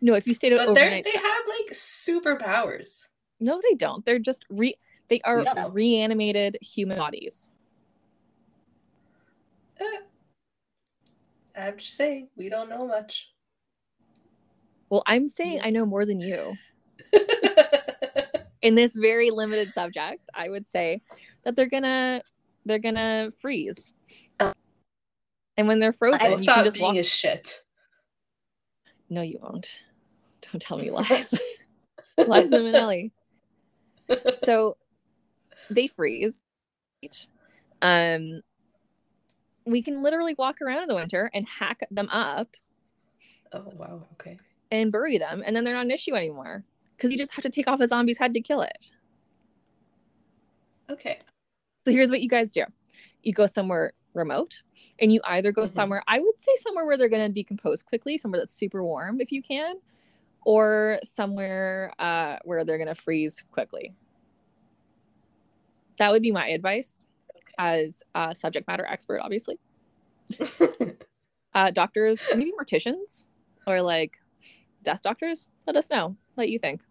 [0.00, 1.04] No, if you stayed But they overnight.
[1.04, 3.02] they have like superpowers.
[3.40, 4.04] no, they don't.
[4.04, 4.74] They're just re
[5.08, 5.68] they are No.
[5.70, 7.50] reanimated human bodies.
[9.80, 9.84] Eh.
[11.56, 13.30] I'm just saying, we don't know much.
[14.90, 16.56] Well, I'm saying I know more than you.
[18.62, 21.02] In this very limited subject, I would say
[21.44, 22.22] that they're gonna
[22.64, 23.92] they're gonna freeze.
[24.40, 24.52] Oh.
[25.58, 26.96] And when they're frozen, I'll you can stop just being walk.
[26.96, 27.62] a shit.
[29.14, 29.78] No, you won't.
[30.40, 31.32] Don't tell me lies.
[32.18, 33.12] Liza Minnelli.
[34.44, 34.76] So
[35.70, 36.40] they freeze.
[37.80, 38.42] Um,
[39.64, 42.48] we can literally walk around in the winter and hack them up
[43.52, 44.36] Oh wow, okay.
[44.72, 46.64] and bury them, and then they're not an issue anymore
[46.96, 48.90] because you just have to take off a zombie's head to kill it.
[50.90, 51.20] Okay.
[51.84, 52.64] So here's what you guys do:
[53.22, 54.62] you go somewhere remote,
[54.98, 55.68] and you either go Mhm.
[55.68, 56.02] somewhere.
[56.06, 59.32] I would say somewhere where they're going to decompose quickly, somewhere that's super warm if
[59.32, 59.76] you can,
[60.44, 63.94] or somewhere uh, where they're going to freeze quickly.
[65.98, 67.06] That would be my advice
[67.58, 69.58] as a subject matter expert, obviously.
[71.56, 73.26] Uh, doctors, maybe morticians
[73.64, 74.18] or like
[74.82, 76.82] death doctors, let us know what you think.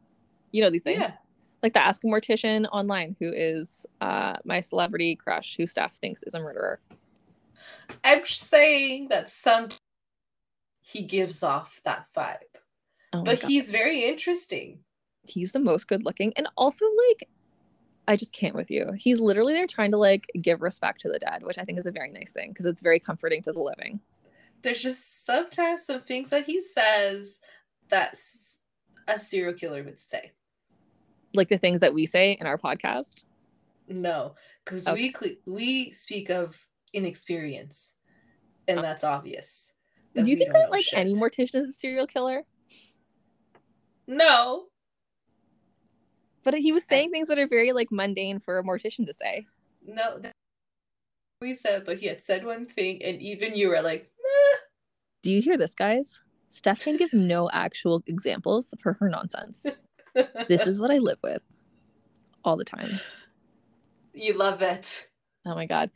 [0.53, 1.01] You know these things.
[1.01, 1.15] Yeah.
[1.61, 6.23] Like the Ask a Mortician online, who is uh, my celebrity crush, who Steph thinks
[6.23, 6.79] is a murderer.
[8.03, 9.69] I'm saying that some
[10.81, 12.37] he gives off that vibe.
[13.13, 13.47] Oh but God.
[13.49, 14.79] he's very interesting.
[15.23, 16.33] he's the most good looking.
[16.35, 17.29] And also, like,
[18.07, 18.91] I just can't with you.
[18.97, 21.85] He's literally there trying to like give respect to the dead, which I think is
[21.85, 24.01] a very nice thing because it's very comforting to the living.
[24.61, 27.39] There's just sometimes some things that he says
[27.89, 28.17] that
[29.07, 30.31] a serial killer would say.
[31.33, 33.23] Like the things that we say in our podcast.
[33.87, 35.13] No, because Okay.
[35.25, 36.55] we we speak of
[36.93, 37.95] inexperience,
[38.67, 39.73] and Uh, that's obvious.
[40.15, 42.43] Do you think that like any mortician is a serial killer?
[44.07, 44.65] No,
[46.43, 49.45] But he was saying things that are very like mundane for a mortician to say.
[49.85, 50.19] no.
[50.19, 50.33] That
[51.41, 54.57] we said, but he had said one thing, and even you were like, "Meh."
[55.23, 56.21] Do you hear this, guys?
[56.49, 59.65] Steph can give no actual examples for her nonsense.
[60.47, 61.41] This is what I live with
[62.45, 62.99] all the time.
[64.13, 65.07] you love it.
[65.43, 65.89] Oh my God.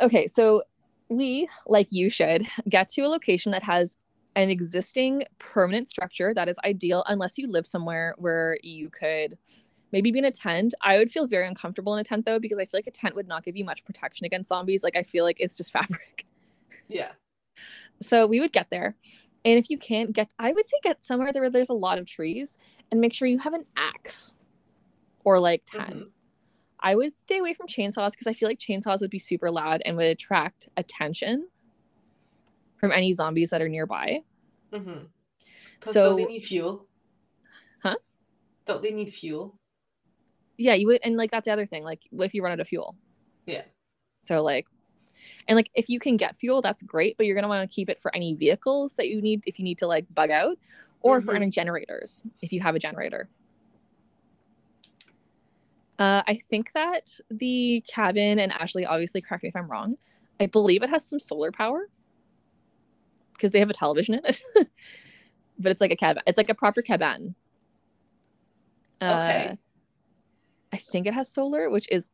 [0.00, 0.62] Okay, so
[1.08, 3.96] we, like you should, get to a location that has
[4.36, 9.36] an existing permanent structure that is ideal unless you live somewhere where you could
[9.92, 10.72] maybe be in a tent.
[10.80, 13.16] I would feel very uncomfortable in a tent though, because I feel like a tent
[13.16, 14.84] would not give you much protection against zombies.
[14.84, 16.26] Like, I feel like it's just fabric.
[16.88, 17.10] Yeah.
[18.00, 18.96] So we would get there.
[19.44, 22.06] And if you can't get, I would say get somewhere where there's a lot of
[22.06, 22.58] trees
[22.90, 24.34] and make sure you have an axe
[25.24, 25.80] or like 10.
[25.80, 26.06] Mhm.
[26.82, 29.82] I would stay away from chainsaws because I feel like chainsaws would be super loud
[29.84, 31.48] and would attract attention
[32.76, 34.20] from any zombies that are nearby.
[34.72, 35.04] Mm-hmm.
[35.84, 36.86] So- they need fuel?
[37.82, 37.96] Huh?
[38.66, 39.56] Don't they need fuel?
[40.56, 41.84] Yeah, you would, and like that's the other thing.
[41.84, 42.94] Like, what if you run out of fuel?
[43.46, 43.62] Yeah.
[44.22, 44.66] So like,
[45.48, 47.88] and like if you can get fuel, that's great, but you're gonna want to keep
[47.88, 50.58] it for any vehicles that you need if you need to like bug out,
[51.00, 51.36] or for Mhm.
[51.36, 53.28] any generators if you have a generator.
[56.00, 59.96] Uh, I think that the cabin and Ashley obviously correct me if I'm wrong.
[60.40, 61.88] I believe it has some solar power
[63.34, 64.40] because they have a television in it,
[65.58, 66.22] but it's like a cabin.
[66.26, 67.34] It's like a proper cabin.
[69.02, 69.48] Okay.
[69.50, 69.56] Uh,
[70.72, 72.08] I think it has solar, which is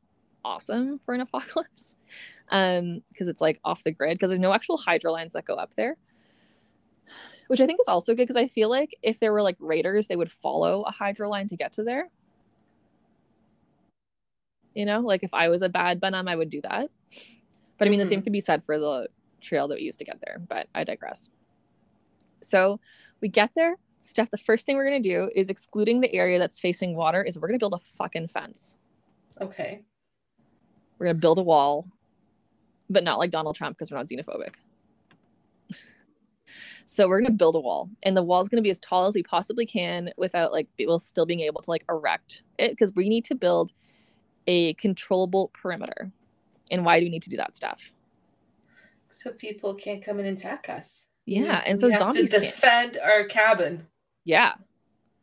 [0.44, 1.94] awesome for an apocalypse.
[2.49, 5.55] Um, because it's like off the grid because there's no actual hydro lines that go
[5.55, 5.96] up there.
[7.46, 10.09] Which I think is also good because I feel like if there were like raiders,
[10.09, 12.11] they would follow a hydro line to get to there.
[14.76, 16.90] You know, like if I was a bad Benham, I would do that.
[17.78, 18.24] But I mean, the same Mhm.
[18.24, 19.08] could be said for the
[19.40, 21.30] trail that we used to get there, but I digress.
[22.42, 22.78] So
[23.22, 23.76] we get there.
[24.02, 27.22] Steph, the first thing we're going to do is excluding the area that's facing water,
[27.22, 28.76] is we're going to build a fucking fence.
[29.40, 29.82] Okay.
[30.98, 31.88] We're going to build a wall,
[32.90, 34.56] but not like Donald Trump because we're not xenophobic.
[36.84, 38.80] so we're going to build a wall, and the wall is going to be as
[38.80, 42.72] tall as we possibly can without like people still being able to like erect it
[42.72, 43.72] because we need to build
[44.46, 46.11] a controllable perimeter.
[46.70, 47.92] And why do we need to do that stuff?
[49.11, 51.06] So people can't come in and attack us.
[51.24, 52.52] Yeah, We- and so zombies to can't.
[52.54, 53.87] defend our cabin.
[54.24, 54.54] Yeah.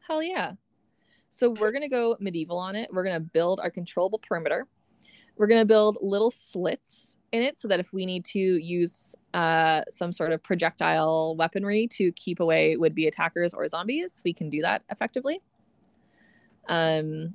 [0.08, 0.54] Hell yeah.
[1.30, 2.90] So we're going to go medieval on it.
[2.92, 4.68] We're going to build our controllable perimeter.
[5.38, 9.16] We're going to build little slits in it so that if we need to use
[9.34, 14.34] uh, some sort of projectile weaponry to keep away would be attackers or zombies, we
[14.34, 15.42] can do that effectively.
[16.70, 17.34] Um,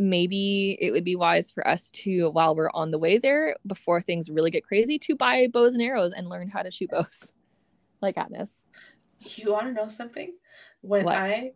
[0.00, 4.00] maybe it would be wise for us to, while we're on the way there, before
[4.00, 7.32] things really get crazy, to buy bows and arrows and learn how to shoot bows,
[8.02, 8.48] like Katniss.
[9.20, 10.32] You want to know something?
[10.80, 11.16] When What?
[11.16, 11.52] I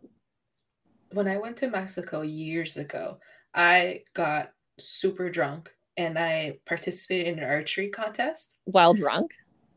[1.11, 3.19] when I went to Mexico years ago,
[3.53, 8.53] I got super drunk and I participated in an archery contest.
[8.65, 9.33] While drunk,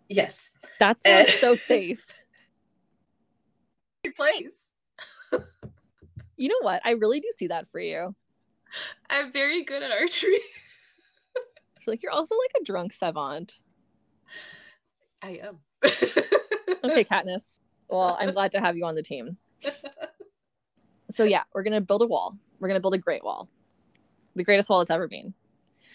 [0.09, 0.51] Yes.
[0.79, 2.05] that's not so safe.
[4.17, 4.73] Place.
[6.37, 6.81] You know what?
[6.85, 8.15] I really do see that for you.
[9.11, 10.41] I'm very good at archery.
[11.37, 13.59] I feel like you're also like a drunk savant.
[15.23, 15.59] I am.
[16.85, 17.55] Okay, Katniss.
[17.89, 19.37] Well, I'm glad to have you on the team.
[21.11, 22.37] So yeah, we're gonna build a wall.
[22.61, 23.49] We're gonna build a great wall,
[24.37, 25.35] the greatest wall that's ever been,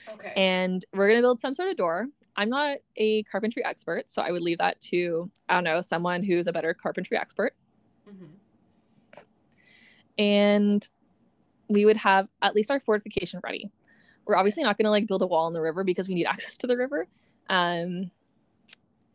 [0.09, 0.33] okay.
[0.35, 2.07] and we're gonna build some sort of door.
[2.35, 6.21] I'm not a carpentry expert, so I would leave that to I don't know someone
[6.23, 7.53] who's a better carpentry expert.
[8.09, 9.21] Mhm.
[10.17, 10.89] and
[11.73, 13.71] we would have at least our fortification ready.
[14.25, 16.25] We're obviously not going to like build a wall in the river because we need
[16.33, 17.07] access to the river,
[17.49, 18.11] um,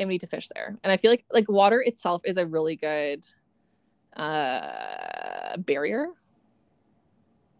[0.00, 0.76] and we need to fish there.
[0.82, 3.24] And I feel like like water itself is a really good
[4.16, 6.08] uh, barrier,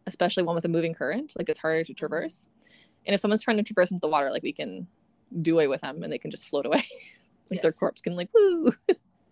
[0.07, 1.33] especially one with a moving current.
[1.37, 2.49] Like it's harder to traverse,
[3.07, 4.87] and if someone's trying to traverse into the water, like we can
[5.43, 6.87] do away with them and they can just float away.
[7.51, 8.73] like their corpse can like woo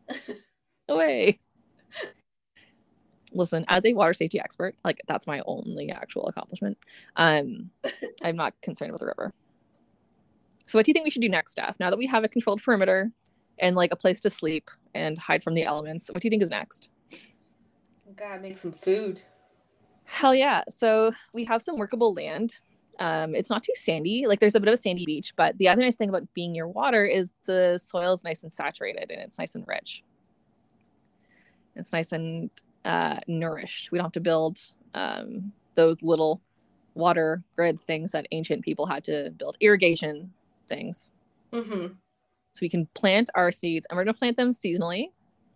[0.89, 1.39] away.
[3.37, 6.79] Listen, as a water safety expert, like that's my only actual accomplishment.
[7.17, 7.71] Um,
[8.23, 9.33] I'm not concerned with the river.
[10.67, 11.79] So, what do you think we should do next, Steph?
[11.79, 13.11] Now that we have a controlled perimeter
[13.59, 16.43] and like a place to sleep and hide from the elements, what do you think
[16.43, 16.89] is next?
[18.17, 19.21] Gotta make some food.
[20.05, 20.63] Hell yeah.
[20.69, 22.59] So we have some workable land.
[22.99, 24.27] Um, it's not too sandy.
[24.27, 26.53] Like there's a bit of a sandy beach, but the other nice thing about being
[26.53, 30.03] near water is the soil is nice and saturated and it's nice and rich.
[31.75, 32.51] It's nice and
[32.87, 33.91] uh, nourished.
[33.91, 34.61] We don't have to build
[34.95, 36.41] um, those little
[36.95, 40.33] water grid things that ancient people had to build, irrigation
[40.69, 41.11] things.
[41.53, 41.87] Mm-hmm.
[41.89, 45.09] So we can plant our seeds and we're going to plant them seasonally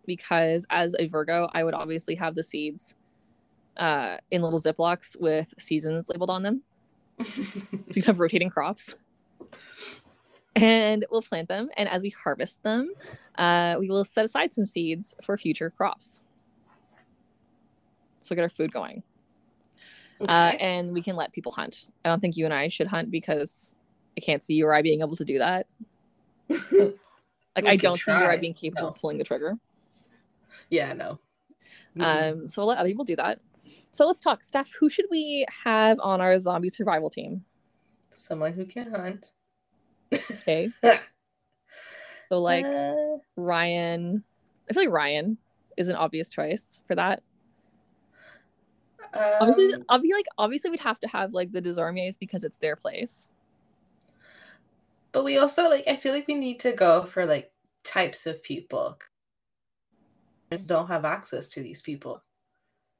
[0.05, 2.95] because as a Virgo, I would obviously have the seeds
[3.77, 6.61] uh, in little Ziplocs with seasons labeled on them.
[7.93, 8.95] You have rotating crops.
[10.55, 11.69] And we'll plant them.
[11.77, 12.93] And as we harvest them,
[13.37, 16.21] uh, we will set aside some seeds for future crops.
[18.21, 19.03] So get our food going.
[20.21, 21.87] Uh, and we can let people hunt.
[22.05, 23.75] I don't think you and I should hunt because
[24.15, 25.67] I can't see you or I being able to do that.
[27.53, 28.87] Like I don't see you or I being capable No.
[28.91, 29.57] of pulling the trigger.
[30.69, 31.19] yeah, no.
[31.97, 32.31] Mhm.
[32.41, 33.39] Um, so we'll let other people do that.
[33.91, 34.41] So let's talk.
[34.41, 37.43] Steph, who should we have on our zombie survival team?
[38.09, 39.33] Someone who can hunt.
[40.13, 40.69] Okay.
[42.29, 44.23] So like Uh, Ryan.
[44.69, 45.37] I feel like Ryan
[45.75, 47.21] is an obvious choice for that.
[49.13, 52.57] Obviously, um, I'll be like, obviously, we'd have to have like the Desormiers because it's
[52.57, 53.29] their place.
[55.11, 55.83] but we also like.
[55.87, 57.51] I feel like we need to go for like
[57.83, 58.97] types of people.
[60.51, 62.23] Just don't have access to these people.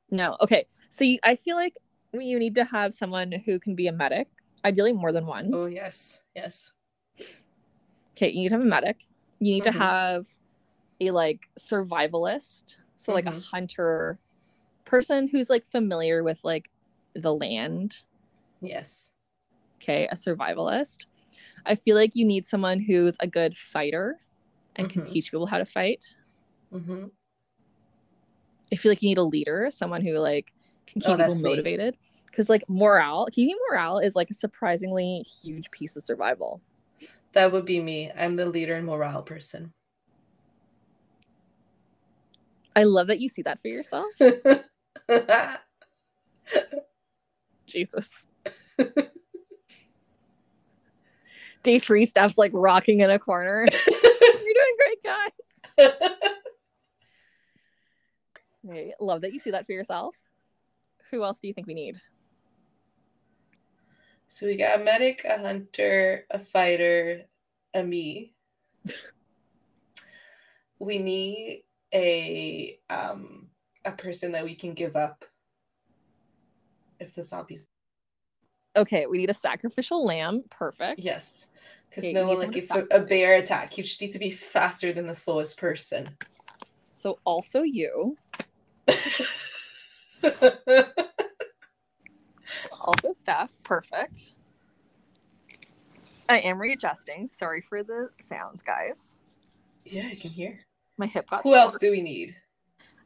[0.10, 0.66] No, okay.
[0.90, 1.76] So you, I feel like
[2.14, 4.28] you need to have someone who can be a medic,
[4.66, 5.54] ideally more than one.
[5.54, 6.74] Oh yes, yes.
[8.18, 9.06] Okay, you need to have a medic.
[9.40, 9.72] You need Mhm.
[9.72, 10.28] to have
[11.00, 13.44] a like survivalist, so like a Mhm.
[13.52, 14.20] hunter
[14.92, 16.70] person who's like familiar with like
[17.16, 18.02] the land.
[18.62, 19.12] Yes.
[19.82, 21.06] Okay, a survivalist.
[21.66, 24.20] I feel like you need someone who's a good fighter
[24.76, 25.06] and can Mhm.
[25.12, 26.18] teach people how to fight.
[26.74, 27.06] Mm-hmm.
[28.72, 30.54] I feel like you need a leader, someone who like
[30.88, 31.98] can Oh, keep people motivated.
[32.26, 36.62] Because like morale, keeping morale is like a surprisingly huge piece of survival.
[37.34, 38.12] That would be me.
[38.12, 39.72] I'm the leader and morale person.
[42.76, 44.08] I love that you see that for yourself.
[47.68, 48.26] Jesus.
[51.64, 53.66] Day three, Steph's like rocking in a corner.
[53.88, 55.32] You're doing great, guys.
[58.68, 60.16] Okay, love that you see that for yourself.
[61.10, 62.00] Who else do you think we need?
[64.32, 67.24] so we got a medic, a hunter, a fighter,
[67.74, 68.34] a me.
[70.80, 73.51] we need a um
[73.86, 75.26] a person that we can give up
[77.00, 77.68] if the zombies
[78.78, 80.44] Okay, we need a sacrificial lamb.
[80.50, 81.02] Perfect.
[81.02, 81.48] yes
[81.90, 84.32] because Okay, no one like if someone a, bear attack you just need to be
[84.32, 86.10] faster than the slowest person
[86.94, 88.18] So also you,
[92.72, 93.52] also Steph.
[93.64, 94.34] Perfect.
[96.30, 97.30] I am readjusting.
[97.34, 99.16] Sorry for the sounds, guys.
[99.86, 100.60] yeah i can hear
[100.98, 101.42] My hip got.
[101.44, 102.36] who else do we need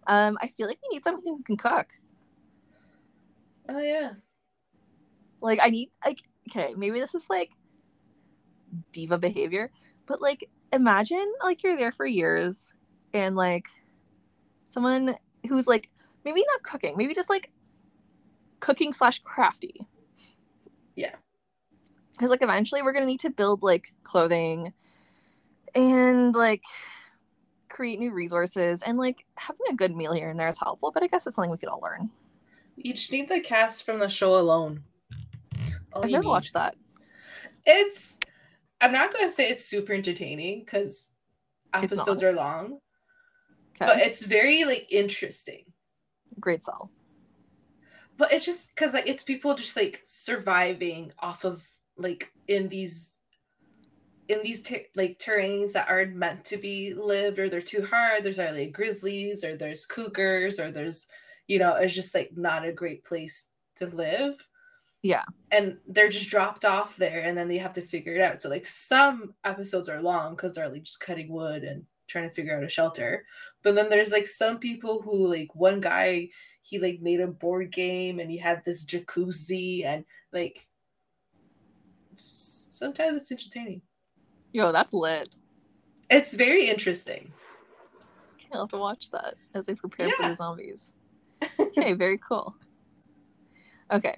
[0.07, 1.87] Um, I feel like we need someone who can cook.
[3.69, 4.11] oh yeah
[5.41, 7.51] Like I need like okay, maybe this is like
[8.91, 9.71] diva behavior,
[10.05, 12.73] but like imagine like you're there for years
[13.13, 13.67] and like
[14.65, 15.15] someone
[15.47, 15.89] who's like
[16.23, 17.51] maybe not cooking, maybe just like
[18.59, 19.87] cooking slash crafty.
[20.95, 21.15] Yeah.
[22.13, 24.73] Because like eventually we're gonna need to build like clothing
[25.75, 26.63] and like
[27.75, 31.03] create new resources and like having a good meal here and there is helpful, but
[31.03, 32.09] I guess it's something we could all learn.
[32.77, 34.81] you just need the cast from the show alone
[35.91, 36.29] All I've never need.
[36.29, 36.75] watched that.
[37.65, 38.17] it's
[38.81, 41.09] i'm not going to say it's super entertaining because
[41.73, 42.79] episodes are long
[43.81, 43.85] Okay.
[43.91, 45.65] but it's very like interesting
[46.39, 46.89] Great sell.
[48.17, 51.67] but it's just because like it's people just like surviving off of
[51.97, 53.14] like in these
[54.27, 58.23] in these ter- like terrains that aren't meant to be lived or they're too hard
[58.23, 61.07] there's either like grizzlies or there's cougars or there's
[61.47, 63.47] you know it's just like not a great place
[63.77, 64.47] to live.
[65.01, 65.23] Yeah.
[65.51, 68.41] and they're just dropped off there and then they have to figure it out.
[68.41, 72.33] So like some episodes are long because they're like just cutting wood and trying to
[72.33, 73.23] figure out a shelter.
[73.61, 76.29] But then there's like some people who like one guy
[76.63, 80.67] he like made a board game and he had this jacuzzi and like
[82.15, 83.83] sometimes it's entertaining
[84.55, 85.35] Yo, that's lit.
[86.09, 87.33] it's very interesting
[88.53, 90.93] I'll have to watch that as they prepare for the zombies.
[91.59, 92.55] okay, very cool.
[93.91, 94.15] Okay,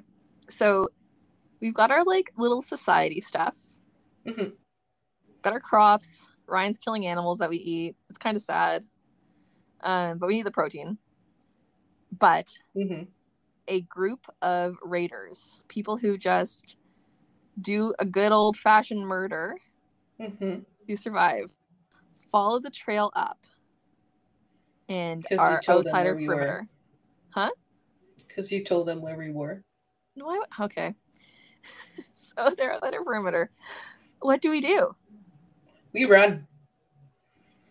[0.48, 0.90] so
[1.60, 3.56] we've got our like little society stuff.
[4.28, 4.54] Mhm.
[5.42, 6.30] Got our crops.
[6.46, 7.96] Ryan's killing animals that we eat.
[8.10, 8.86] It's kind of sad,
[9.82, 11.00] um, but we need the protein.
[12.12, 13.04] But hmm
[13.68, 16.78] a group of raiders, people who just
[17.60, 19.56] do a good old fashioned murder
[20.20, 21.50] hmm to survive,
[22.32, 23.40] follow the trail up,
[24.88, 26.36] and 'Cause you are told them our we were.
[26.36, 26.68] perimeter.
[27.32, 27.52] Huh?
[28.28, 29.64] Because you told them where we were.
[30.16, 30.96] No, I, okay.
[32.14, 33.52] so they're outside our perimeter.
[34.22, 34.96] What do we do?
[35.94, 36.48] We run.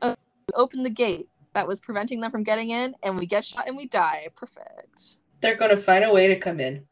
[0.03, 0.15] We
[0.55, 3.77] open the gate that was preventing them from getting in, and we get shot and
[3.77, 4.29] we die.
[4.37, 5.17] Perfect.
[5.41, 6.87] They're going to find a way to come in.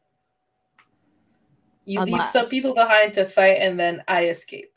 [1.85, 4.74] You leave some people behind to fight, and then I escape.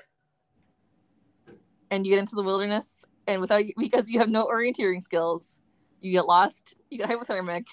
[1.91, 5.59] And you get into the wilderness, and without because you have no orienteering skills,
[6.01, 6.75] you get lost.
[6.91, 7.65] You get hypothermic.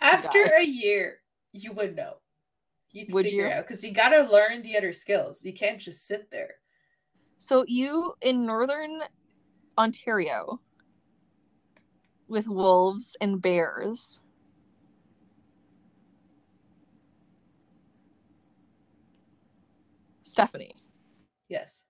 [0.00, 1.18] After a year,
[1.52, 2.16] you would know.
[2.92, 3.52] You'd Would figure you?
[3.54, 5.44] out because you got to learn the other skills.
[5.44, 6.56] You can't just sit there.
[7.38, 9.00] So you in northern
[9.76, 10.60] Ontario
[12.28, 14.20] with wolves and bears.
[20.22, 20.74] Stephanie,
[21.48, 21.84] Yes.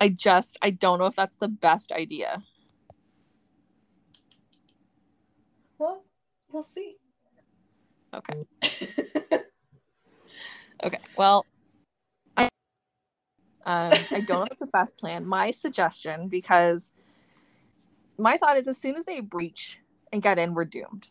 [0.00, 2.42] I just I don't know if that's the best idea.
[5.78, 6.04] Well,
[6.50, 6.96] we'll see.
[8.14, 8.44] Okay.
[10.82, 10.98] Okay.
[11.16, 11.44] Well,
[12.36, 12.48] I
[13.66, 15.26] um I don't know if the best plan.
[15.26, 16.90] My suggestion, because
[18.16, 19.78] my thought is as soon as they breach
[20.12, 21.08] and get in, we're doomed.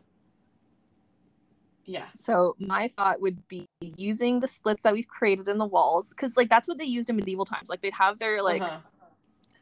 [1.89, 2.05] Yeah.
[2.15, 6.37] So my thought would be using the slits that we've created in the walls, because
[6.37, 7.67] like that's what they used in medieval times.
[7.67, 8.79] Like they'd have their like Uh-huh.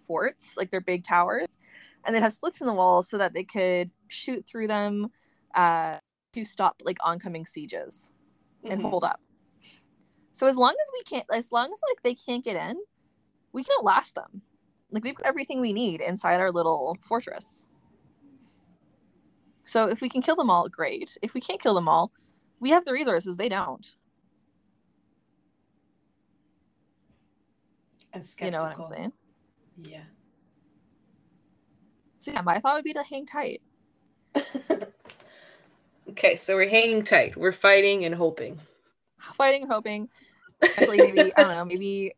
[0.05, 1.57] forts, like their big towers,
[2.03, 5.09] and they'd have slits in the walls so that they could shoot through them
[5.55, 5.97] uh,
[6.34, 8.11] to stop like oncoming sieges
[8.65, 8.89] and Mhm.
[8.89, 9.21] hold up.
[10.34, 12.78] So as long as we can't, as long as like they can't get in,
[13.53, 14.41] we can outlast them.
[14.91, 17.66] Like we've got everything we need inside our little fortress.
[19.68, 21.18] So if we can kill them all, great.
[21.22, 22.13] If we can't kill them all,
[22.61, 23.36] we have the resources.
[23.36, 23.86] They don't.
[28.13, 29.11] I'm You know what I'm saying?
[29.84, 30.03] Yeah.
[32.20, 33.61] So yeah, my thought would be to hang tight.
[36.09, 37.36] okay, so we're hanging tight.
[37.36, 38.61] We're fighting and hoping.
[39.36, 40.07] Fighting, and hoping.
[40.63, 41.65] Actually, maybe I don't know.
[41.65, 42.13] Maybe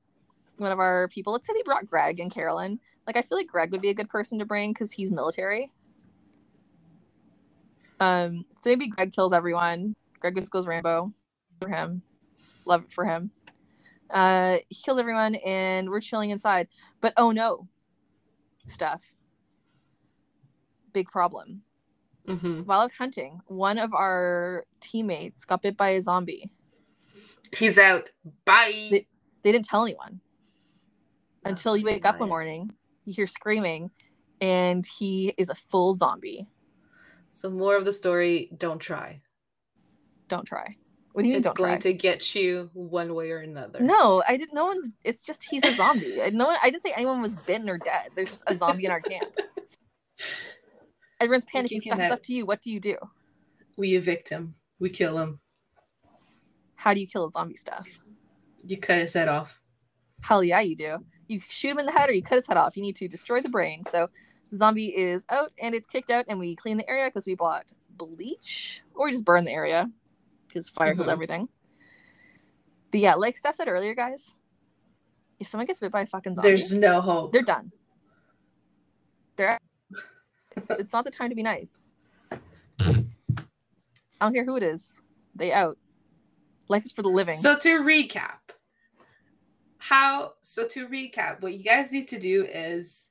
[0.58, 1.34] one of our people.
[1.34, 2.80] Let's say we brought Greg and Carolyn.
[3.08, 5.72] Like I feel like Greg would be a good person to bring because he's military.
[8.00, 9.96] Um, so maybe Greg kills everyone.
[10.20, 11.14] Greg just goes Rambo
[11.62, 12.02] for him.
[12.66, 13.32] Love it for him.
[14.10, 16.68] Uh, he kills everyone, and we're chilling inside.
[17.02, 17.68] But oh no,
[18.68, 19.02] Steph.
[20.94, 21.62] Big problem.
[22.28, 22.62] Mm-hmm.
[22.62, 26.52] While out hunting, one of our teammates got bit by a zombie.
[27.56, 28.10] He's out.
[28.46, 28.88] Bye.
[28.92, 29.08] They-
[29.44, 30.20] They didn't tell anyone
[31.46, 32.72] until you wake up one morning.
[33.06, 33.90] You hear screaming,
[34.42, 36.48] and he is a full zombie.
[37.40, 38.52] So more of the story.
[38.58, 39.22] Don't try.
[40.28, 40.76] Don't try.
[41.14, 41.38] What do you mean?
[41.40, 41.92] It's Don't going try?
[41.92, 43.80] to get you one way or another.
[43.80, 44.54] No, I didn't.
[44.54, 44.92] No one's.
[45.06, 46.22] It's just he's a zombie.
[46.22, 46.58] I- no one.
[46.62, 48.10] I didn't say anyone was bitten or dead.
[48.14, 49.32] There's just a zombie in our camp.
[51.22, 51.82] Everyone's panicking.
[51.82, 51.98] Steph.
[52.00, 52.46] It's up to you.
[52.46, 52.98] What do you do?
[53.78, 54.56] We evict him.
[54.78, 55.40] We kill him.
[56.76, 57.88] How do you kill a zombie Steph?
[58.66, 59.62] You cut his head off.
[60.20, 60.98] Hell yeah, you do.
[61.30, 62.76] You shoot him in the head or you cut his head off.
[62.76, 63.86] You need to destroy the brain.
[63.86, 64.10] So
[64.56, 67.66] zombie is out and it's kicked out, and we clean the area because we bought
[67.90, 69.90] bleach or we just burn the area
[70.48, 71.12] because fire kills Mhm.
[71.12, 71.50] everything.
[72.92, 74.34] But yeah, like Steph said earlier, guys,
[75.40, 77.32] if someone gets bit by a fucking zombie, There's no hope.
[77.34, 77.72] they're done.
[79.36, 79.60] They're
[80.72, 81.90] it's not the time to be nice.
[82.32, 82.38] I
[84.20, 85.00] don't care who it is.
[85.36, 85.78] They out.
[86.68, 87.38] Life is for the living.
[87.38, 88.40] So to recap,
[89.78, 93.09] how so to recap, what you guys need to do is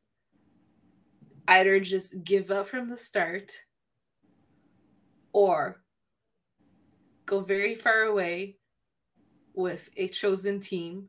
[1.49, 3.53] either just give up from the start
[5.33, 5.83] or
[7.27, 8.59] go very far away
[9.55, 11.09] with a chosen team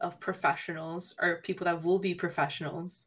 [0.00, 3.06] of professionals or people that will be professionals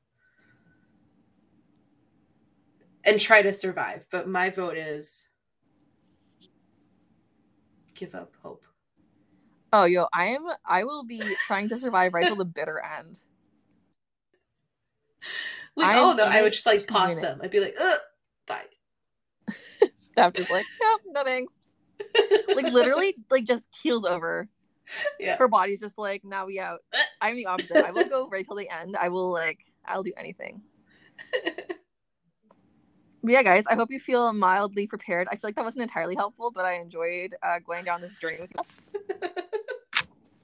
[3.03, 4.05] and try to survive.
[4.11, 5.27] But my vote is
[7.93, 8.63] give up hope.
[9.71, 10.47] Oh, yo, I am.
[10.65, 13.19] I will be trying to survive right till the bitter end.
[15.75, 17.39] Like, oh no, I would just like pause them.
[17.43, 17.99] I'd be like, Ugh,
[18.47, 18.63] bye.
[19.97, 21.53] Steph just like, no, no thanks.
[22.55, 24.47] Like literally, like just keels over.
[25.19, 25.35] yeah.
[25.35, 26.79] Her body's just like, now we out.
[27.21, 27.77] I'm the opposite.
[27.85, 28.95] I will go right till the end.
[28.95, 30.61] I will like, I'll do anything.
[33.25, 35.27] But yeah, guys, I hope you feel mildly prepared.
[35.29, 38.37] I feel like that wasn't entirely helpful, but I enjoyed uh, going down this journey
[38.39, 39.29] with you.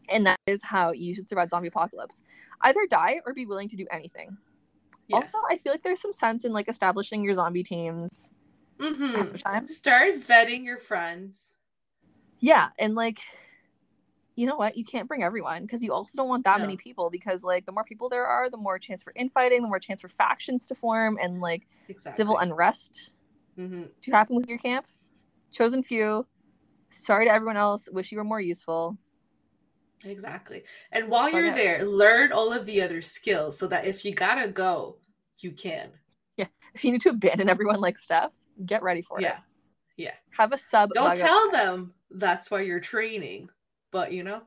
[0.09, 2.23] and that is how you should survive zombie apocalypse.
[2.61, 4.35] Either die or be willing to do anything.
[5.11, 5.17] Yeah.
[5.17, 8.29] Also, I feel like there's some sense in like establishing your zombie teams
[8.79, 9.69] Mhm.
[9.69, 11.53] Start vetting your friends.
[12.39, 13.19] Yeah, and like
[14.35, 14.77] you know what?
[14.77, 17.71] You can't bring everyone because you also don't want that many people because like the
[17.71, 20.73] more people there are, the more chance for infighting, the more chance for factions to
[20.75, 22.17] form and like Exactly.
[22.17, 23.11] civil unrest
[23.57, 23.89] Mhm.
[24.03, 24.87] to happen with your camp.
[25.51, 26.25] Chosen few.
[26.89, 27.87] Sorry to everyone else.
[27.91, 28.97] Wish you were more useful.
[30.03, 30.63] Exactly.
[30.91, 31.55] And while you're Okay.
[31.55, 34.97] there, learn all of the other skills so that if you gotta go,
[35.39, 35.91] you can.
[36.37, 36.47] Yeah.
[36.73, 38.31] If you need to abandon everyone like Steph,
[38.65, 39.27] get ready for Yeah.
[39.27, 39.29] it.
[39.97, 40.05] Yeah.
[40.05, 40.13] Yeah.
[40.37, 40.89] Have a sub.
[40.93, 41.17] Don't up.
[41.17, 43.49] tell them that's why you're training,
[43.91, 44.41] but you know.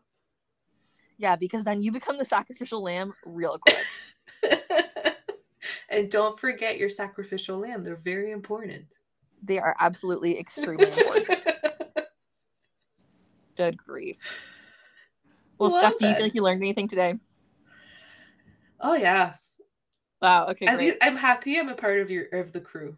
[1.19, 3.85] Yeah, because then you become the sacrificial lamb real quick.
[5.89, 7.85] and don't forget your sacrificial lamb.
[7.85, 8.87] They're very important.
[9.43, 11.39] they are absolutely extremely important.
[13.57, 14.17] Good grief.
[15.59, 17.15] Well, Well Steph, do you feel like you learned anything today?
[18.81, 19.35] oh yeah.
[20.21, 20.49] Wow.
[20.49, 20.67] Okay.
[20.67, 20.87] At Great.
[20.87, 22.97] least I'm happy I'm a part of your of the crew.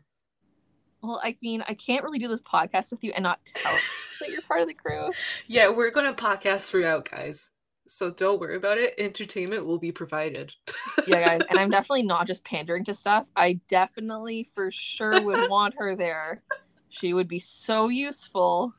[1.03, 3.73] Well, I mean, I can't really do this podcast with you and not tell
[4.21, 5.11] that you're part of the crew.
[5.47, 7.51] Yeah, we're gonna podcast throughout, guys.
[7.89, 8.95] So don't worry about it.
[8.99, 10.53] Entertainment will be provided.
[11.07, 11.43] Yeah, guys.
[11.49, 13.29] And I'm definitely not just pandering to Steph.
[13.37, 16.43] I definitely, for sure, would want her there.
[16.89, 18.73] She would be so useful.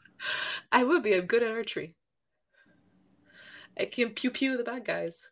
[0.71, 1.13] I would be.
[1.15, 1.95] I'm good at archery.
[3.79, 5.29] I can pew pew the bad guys.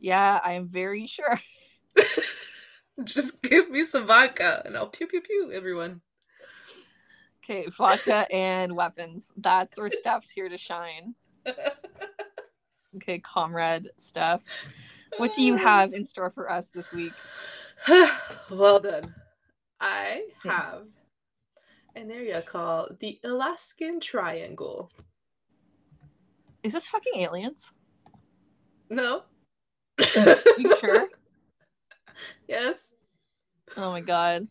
[0.00, 1.40] Yeah, I am very sure.
[3.04, 6.00] Just give me some vodka and I'll pew pew pew everyone.
[7.44, 9.30] Okay, vodka and weapons.
[9.36, 11.14] That's where Steph's here to shine.
[12.96, 14.42] Okay, comrade Steph.
[15.18, 17.12] What do you have in store for us this week?
[18.50, 19.14] well done.
[19.80, 20.48] I Hmm.
[20.50, 20.82] have
[21.96, 24.90] an area called the Alaskan Triangle.
[26.64, 27.72] Is this fucking aliens?
[28.90, 29.22] No.
[30.58, 31.06] You sure?
[32.48, 32.76] yes.
[33.76, 34.48] Oh my god.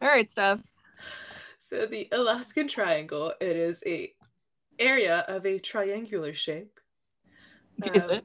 [0.00, 0.60] All right, Steph.
[1.58, 4.12] So the Alaskan Triangle, it is a
[4.78, 6.80] area of a triangular shape.
[7.94, 8.22] Is Um,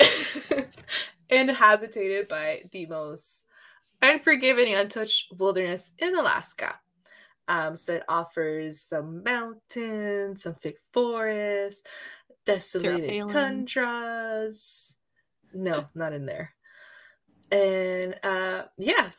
[0.00, 0.68] it?
[1.30, 3.44] inhabited by the most
[4.02, 6.78] unforgiving untouched wilderness in Alaska.
[7.48, 11.82] Um, so it offers some mountains, some thick forests,
[12.44, 14.96] desolated tundras.
[15.52, 16.52] No, not in there.
[17.50, 19.10] And uh, yeah,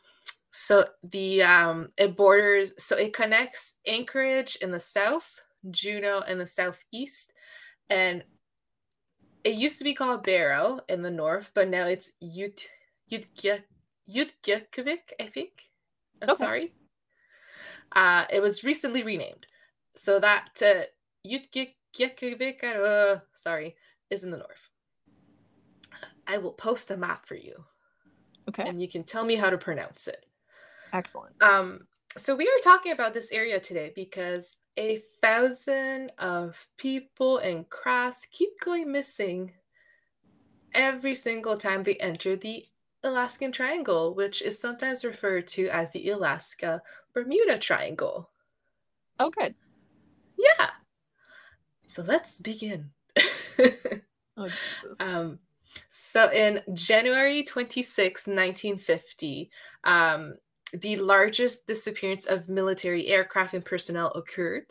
[0.52, 6.46] so the um, it borders, so it connects Anchorage in the south, Juneau in the
[6.46, 7.32] southeast,
[7.90, 8.24] and
[9.44, 12.68] it used to be called Barrow in the north, but now it's Ut
[13.12, 13.64] Utgek
[15.20, 15.70] I think.
[16.22, 16.44] I'm Okay.
[16.44, 16.74] sorry.
[17.92, 19.46] Uh, it was recently renamed.
[19.96, 20.84] So that uh,
[23.34, 23.76] sorry,
[24.10, 24.70] is in the north.
[26.28, 27.64] I will post a map for you,
[28.50, 28.64] Okay.
[28.68, 30.26] and you can tell me how to pronounce it.
[30.94, 31.42] Excellent.
[31.42, 37.70] Um, so we are talking about this area today because a thousand of people and
[37.70, 39.52] crafts keep going missing
[40.74, 42.66] every single time they enter the
[43.08, 46.82] Alaskan Triangle, which is sometimes referred to as the Alaska
[47.14, 48.30] Bermuda Triangle.
[49.20, 49.56] Oh, good.
[50.38, 50.70] Yeah.
[51.88, 52.92] So let's begin.
[54.38, 54.98] Oh, Jesus.
[55.00, 55.40] Um,
[55.90, 59.50] so in January 26, 1950,
[59.84, 60.36] um,
[60.74, 64.66] the largest disappearance of military aircraft and personnel occurred.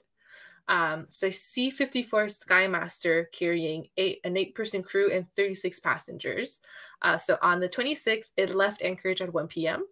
[0.69, 6.61] Um, so C 54 Skymaster carrying eight, an eight person crew and 36 passengers.
[7.03, 9.87] Uh, so on the 26th, it left Anchorage at 1 p.m.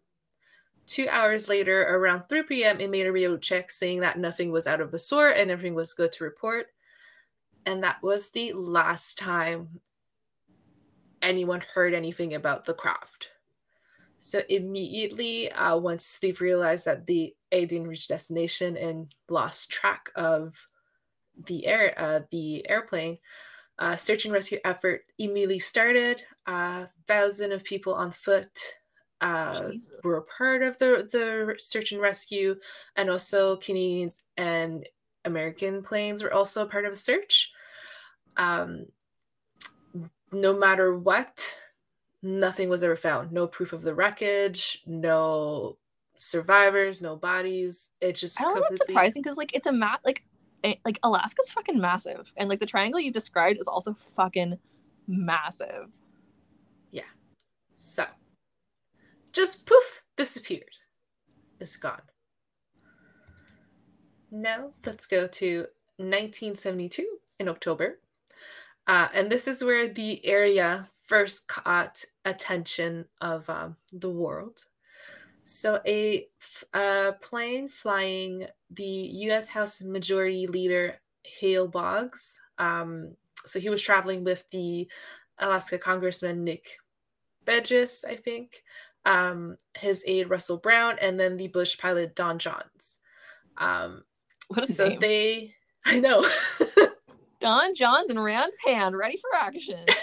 [0.86, 4.66] Two hours later, around 3 p.m., it made a radio check saying that nothing was
[4.66, 6.66] out of the sort and everything was good to report.
[7.66, 9.80] And that was the last time
[11.22, 13.30] anyone heard anything about the craft.
[14.24, 20.08] So immediately, uh, once they've realized that the A didn't reach destination and lost track
[20.14, 20.66] of
[21.44, 23.18] the air, uh, the airplane,
[23.78, 26.22] uh, search and rescue effort immediately started.
[26.46, 28.58] A thousand of people on foot
[29.20, 29.72] uh,
[30.02, 32.56] were a part of the the search and rescue,
[32.96, 34.88] and also Canadians and
[35.26, 37.52] American planes were also a part of the search.
[38.38, 38.86] Um,
[40.32, 41.60] no matter what,
[42.24, 43.30] nothing was ever found.
[43.30, 45.76] No proof of the wreckage, no
[46.16, 47.90] survivors, no bodies.
[48.00, 48.60] It just I don't know.
[48.60, 50.00] It's completely- surprising because like it's a map.
[50.04, 50.24] Like,
[50.64, 54.58] eh, like Alaska's fucking massive, and like the triangle you described is also fucking
[55.06, 55.88] massive.
[56.90, 57.02] Yeah.
[57.74, 58.06] So,
[59.32, 60.64] just poof, disappeared.
[61.60, 62.02] Is gone.
[64.30, 65.66] Now let's go to
[65.98, 67.06] 1972
[67.38, 68.00] in October.
[68.86, 74.64] Uh, and this is where the area first caught attention of um, the world.
[75.44, 76.26] So, a,
[76.72, 79.46] a plane flying the U.S.
[79.48, 82.40] House Majority Leader Hale Boggs.
[82.58, 84.88] Um, so, he was traveling with the
[85.38, 86.78] Alaska Congressman Nick
[87.44, 88.62] Begich, I think,
[89.04, 92.98] um, his aide Russell Brown, and then the Bush pilot Don Jonz.
[93.58, 94.02] Um,
[94.48, 95.00] What a so name.
[95.00, 96.26] they, I know.
[97.40, 99.84] Don Johns and Rand Pan ready for action.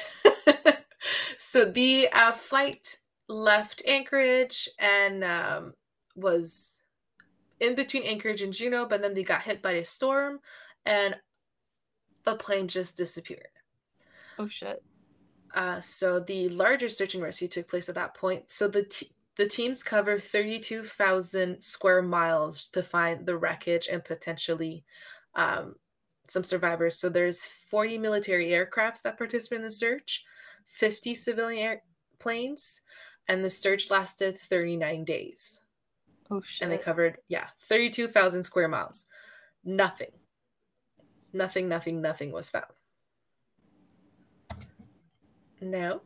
[1.42, 5.74] so the uh, flight left Anchorage and um,
[6.16, 6.82] was
[7.60, 10.40] in between Anchorage and Juneau, but then they got hit by a storm
[10.86, 11.16] and
[12.26, 13.48] the plane just disappeared.
[14.38, 14.84] Oh shit.
[15.56, 18.52] Uh, so the larger search and rescue took place at that point.
[18.52, 24.86] So the t- the teams cover 32,000 square miles to find the wreckage and potentially
[25.34, 25.74] um,
[26.28, 27.00] some survivors.
[27.00, 30.24] So there's 40 military aircrafts that participate in the search,
[30.72, 31.82] 50 civilian
[32.14, 32.82] airplanes,
[33.28, 35.62] and the search lasted 39 days.
[36.32, 36.64] Oh shit.
[36.64, 39.06] And they covered, yeah, 32,000 square miles.
[39.64, 40.12] Nothing.
[41.34, 42.66] Nothing, nothing, nothing was found.
[45.62, 46.02] Now,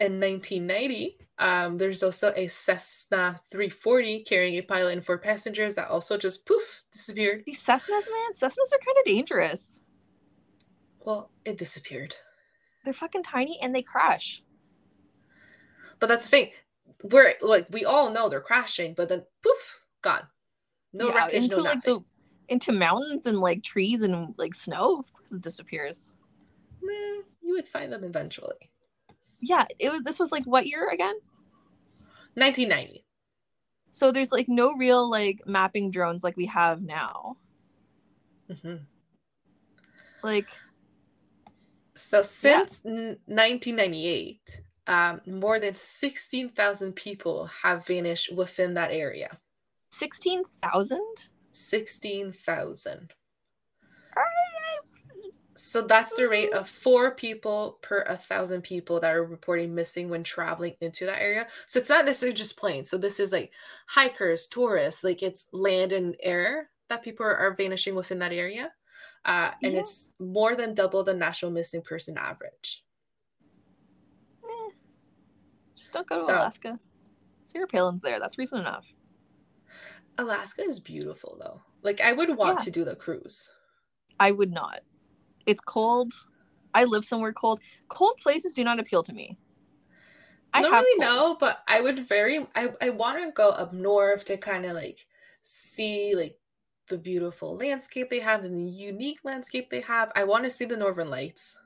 [0.00, 5.88] in 1990, um, there's also a Cessna 340 carrying a pilot and four passengers that
[5.88, 7.42] also just poof disappeared.
[7.44, 9.80] These Cessnas, man, Cessnas are kind of dangerous.
[11.04, 12.16] Well, it disappeared.
[12.84, 14.42] They're fucking tiny and they crash.
[16.00, 16.50] But that's the thing.
[17.02, 20.26] We're like we all know they're crashing, but then poof, gone.
[20.92, 22.04] No Yeah, wreckage, into no like nothing.
[22.48, 25.00] the into mountains and like trees and like snow.
[25.00, 26.12] Of course, it disappears.
[26.82, 28.70] You would find them eventually.
[29.40, 30.02] Yeah, it was.
[30.02, 31.14] This was like what year again?
[32.34, 33.04] 1990.
[33.92, 37.36] So there's like no real like mapping drones like we have now.
[38.50, 38.80] Mhm.
[40.22, 40.48] Like
[41.96, 49.38] So since n 1998, um, more than 16,000 people have vanished within that area.
[49.90, 51.06] sixteen thousand.
[51.52, 53.14] 16,000.
[55.56, 60.08] So that's the rate of four people per a thousand people that are reporting missing
[60.08, 61.46] when traveling into that area.
[61.66, 62.90] So it's not necessarily just planes.
[62.90, 63.52] So this is like
[63.86, 68.72] hikers, tourists, like it's land and air that people are vanishing within that area.
[69.24, 69.80] Uh, and Yeah.
[69.80, 72.84] it's more than double the national missing person average.
[74.44, 74.70] Eh.
[75.76, 76.78] Just don't go to So- Alaska.
[77.46, 78.18] Sarah Palin's there.
[78.18, 78.86] That's reason enough.
[80.18, 81.62] Alaska is beautiful though.
[81.82, 82.64] Like I would want Yeah.
[82.64, 83.52] to do the cruise.
[84.20, 84.80] I would not.
[85.46, 86.12] It's cold.
[86.74, 87.60] I live somewhere cold.
[87.88, 89.38] Cold places do not appeal to me.
[90.52, 94.24] I don't really know, but I would very I, I want to go up north
[94.26, 95.06] to kind of like
[95.42, 96.38] see like
[96.88, 100.12] the beautiful landscape they have and the unique landscape they have.
[100.14, 101.60] I want to see the northern lights.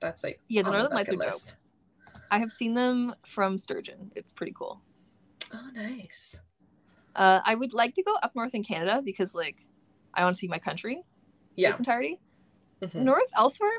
[0.00, 1.42] That's like Yeah, the Northern Lights are dope.
[2.30, 4.12] I have seen them from Sturgeon.
[4.14, 4.80] It's pretty cool.
[5.52, 6.36] Oh, nice.
[7.16, 9.56] Uh, I would like to go up north in Canada because, like,
[10.14, 11.02] I want to see my country in
[11.56, 11.70] Yeah.
[11.70, 12.18] its entirety.
[12.82, 13.04] Mhm.
[13.04, 13.78] North elsewhere,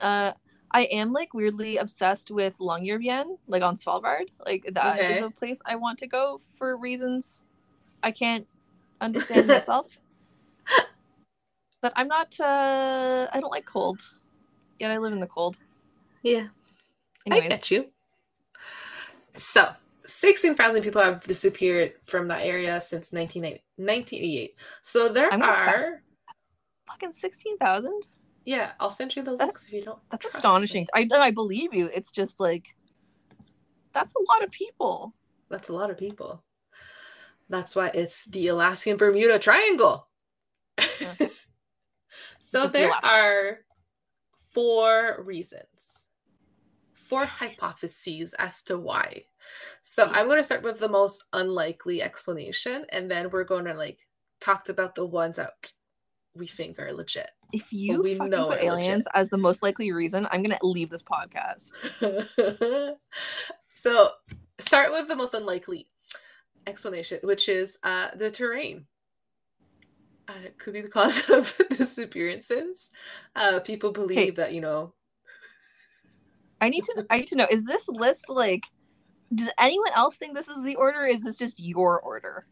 [0.00, 0.32] uh,
[0.72, 4.28] I am like weirdly obsessed with Longyearbyen, like on Svalbard.
[4.46, 5.22] Like that is Okay.
[5.22, 7.42] a place I want to go for reasons
[8.02, 8.46] I can't
[9.00, 9.86] understand myself.
[11.82, 12.38] But I'm not.
[12.38, 14.00] Uh, I don't like cold.
[14.78, 15.56] Yet I live in the cold.
[16.22, 16.48] Yeah.
[17.30, 17.86] I Anyways, get you.
[19.34, 19.68] So,
[20.06, 24.54] 16,000 people have disappeared from that area since 1988.
[24.82, 26.02] So there I'm are,
[26.86, 28.02] fucking sixteen thousand.
[28.44, 29.98] yeah, I'll send you the links if you don't.
[30.10, 30.86] That's astonishing.
[30.94, 31.08] me.
[31.12, 31.90] I I believe you.
[31.94, 32.66] It's just like
[33.94, 35.14] that's a lot of people.
[35.48, 36.42] That's a lot of people.
[37.50, 40.06] That's why it's the Alaskan Bermuda Triangle.
[40.78, 41.14] Yeah.
[42.38, 43.08] so Just the there Alaska.
[43.08, 43.58] are
[44.54, 46.04] four reasons,
[46.94, 49.24] four hypotheses as to why.
[49.82, 53.74] So I'm going to start with the most unlikely explanation, and then we're going to
[53.74, 53.98] like
[54.40, 55.52] talk about the ones that
[56.34, 57.30] we think are legit.
[57.52, 58.64] If you we know put are legit.
[58.64, 61.72] aliens as the most likely reason, I'm gonna leave this podcast.
[63.74, 64.10] so
[64.60, 65.89] start with the most unlikely
[66.70, 68.86] explanation, which is uh, the terrain.
[70.28, 72.90] Uh, it could be the cause of disappearances.
[73.36, 74.94] Uh, people believe that you know.
[76.60, 78.64] I need to I need to know, is this list like
[79.34, 81.04] does anyone else think this is the order?
[81.04, 82.46] Or is this just your order?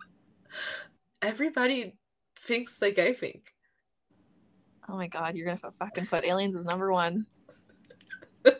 [1.23, 1.95] Everybody
[2.41, 3.53] thinks like I think.
[4.89, 7.27] Oh my god, you're gonna fucking put aliens as number one.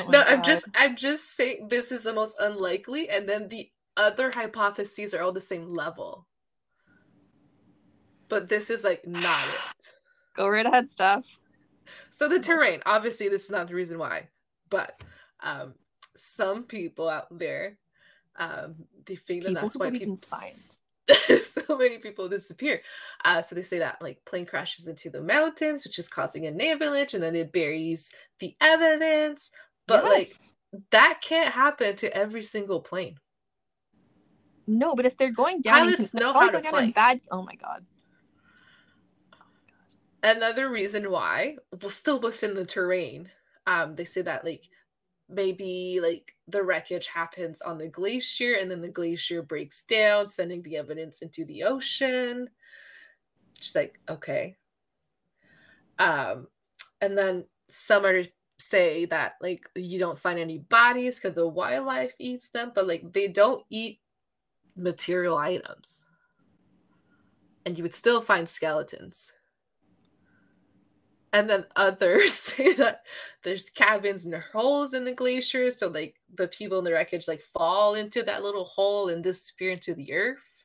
[0.00, 3.70] Oh no, I'm just I'm just saying this is the most unlikely, and then the
[3.96, 6.26] other hypotheses are all the same level.
[8.28, 9.92] But this is like not it.
[10.36, 11.26] Go right ahead, Steph.
[12.10, 14.28] So the terrain, obviously, this is not the reason why,
[14.68, 15.02] but
[15.40, 15.74] um,
[16.16, 17.78] some people out there,
[18.36, 18.76] um,
[19.06, 20.16] they think that People that's why people,
[21.42, 22.80] so many people disappear.
[23.24, 26.60] Uh, so they say that like plane crashes into the mountains, which is causing an
[26.60, 29.50] avalanche, and then it buries the evidence.
[29.86, 30.28] But like
[30.90, 33.16] that can't happen to every single plane.
[34.70, 36.92] No, but if they're going down, Pilots know how to fly.
[36.92, 37.20] Bad.
[37.30, 37.84] Oh my god.
[40.22, 43.28] Another reason why, well, still within the terrain,
[43.66, 44.64] um, they say that like
[45.28, 50.62] maybe like the wreckage happens on the glacier and then the glacier breaks down, sending
[50.62, 52.48] the evidence into the ocean.
[53.58, 54.56] Just like, okay.
[55.98, 56.46] Um,
[57.00, 58.24] and then some are
[58.58, 63.12] say that like you don't find any bodies because the wildlife eats them, but like
[63.12, 64.00] they don't eat
[64.76, 66.06] material items.
[67.66, 69.32] And you would still find skeletons.
[71.32, 73.04] And then others say that
[73.44, 77.42] there's cabins and holes in the glacier, so like the people in the wreckage like
[77.42, 80.64] fall into that little hole and disappear into the earth.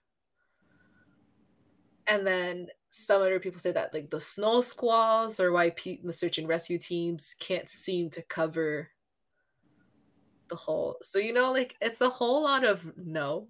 [2.08, 6.14] And then some other people say that like the snow squalls are why pe- the
[6.14, 8.90] search and rescue teams can't seem to cover
[10.50, 10.98] the hole.
[11.02, 13.48] So you know, like it's a whole lot of no.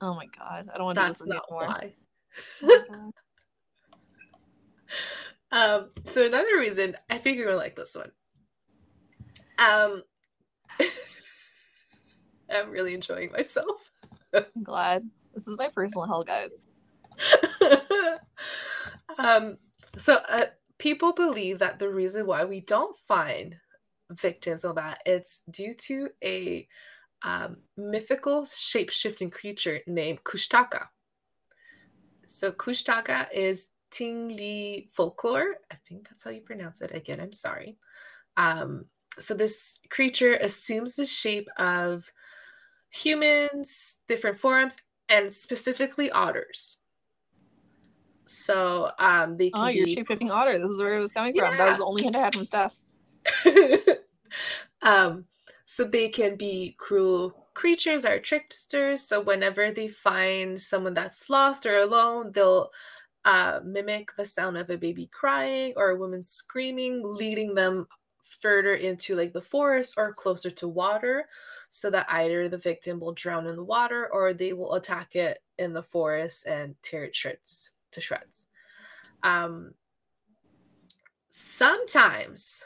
[0.00, 0.68] Oh my god.
[0.72, 1.68] I don't want to do That's this not anymore.
[1.68, 1.94] why.
[2.90, 3.10] Oh.
[5.52, 8.10] Um, so another reason I figure you'll like this one.
[9.58, 10.02] Um,
[12.50, 13.90] I'm really enjoying myself.
[14.34, 15.08] I'm glad.
[15.34, 16.50] This is my personal hell, guys.
[19.18, 19.56] um,
[19.96, 20.46] so uh,
[20.78, 23.56] people believe that the reason why we don't find
[24.12, 26.68] victims of that it's due to a
[27.22, 30.86] um, mythical shape-shifting creature named Kushtaka.
[32.26, 35.56] So Kushtaka is Tingli folklore.
[35.70, 36.94] I think that's how you pronounce it.
[36.94, 37.76] Again, I'm sorry.
[38.36, 38.86] Um,
[39.18, 42.10] so this creature assumes the shape of
[42.90, 44.76] humans, different forms,
[45.08, 46.76] and specifically otters.
[48.24, 50.58] So um, they can Oh, you're be shape-shifting otter.
[50.58, 51.56] This is where it was coming from.
[51.56, 52.74] That was the only hint I had from Steph.
[54.82, 55.24] um,
[55.66, 59.02] so they can be cruel creatures or tricksters.
[59.02, 62.70] So whenever they find someone that's lost or alone, they'll
[63.24, 67.88] uh, mimic the sound of a baby crying or a woman screaming, leading them
[68.40, 71.24] further into like the forest or closer to water,
[71.68, 75.40] so that either the victim will drown in the water or they will attack it
[75.58, 78.44] in the forest and tear it shreds to shreds.
[79.24, 79.74] Um,
[81.28, 82.62] sometimes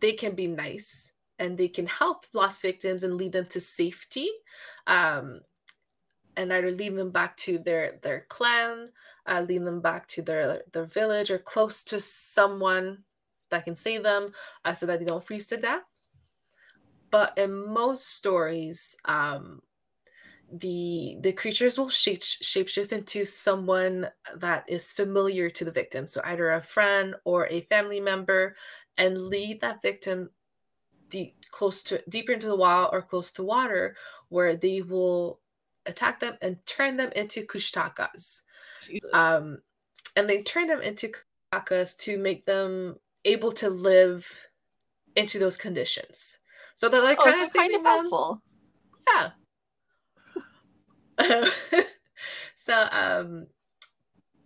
[0.00, 4.28] they can be nice and they can help lost victims and lead them to safety
[4.86, 5.40] um,
[6.36, 8.86] and either lead them back to their their clan
[9.26, 12.98] uh, lead them back to their their village or close to someone
[13.50, 14.28] that can save them
[14.64, 15.82] uh, so that they don't freeze to death.
[17.10, 19.62] But in most stories um,
[20.52, 26.06] the the creatures will shape shapeshift into someone that is familiar to the victim.
[26.06, 28.54] So either a friend or a family member
[28.98, 30.30] and lead that victim
[31.14, 33.94] deep close to deeper into the wild or close to water
[34.30, 35.38] where they will
[35.86, 38.40] attack them and turn them into kushtakas
[39.12, 39.58] um
[40.16, 41.12] and they turn them into
[41.52, 44.26] kushtakas to make them able to live
[45.14, 46.38] into those conditions
[46.74, 48.42] so they're like oh, kind so of kind of them helpful.
[49.06, 49.30] yeah.
[52.56, 53.46] so um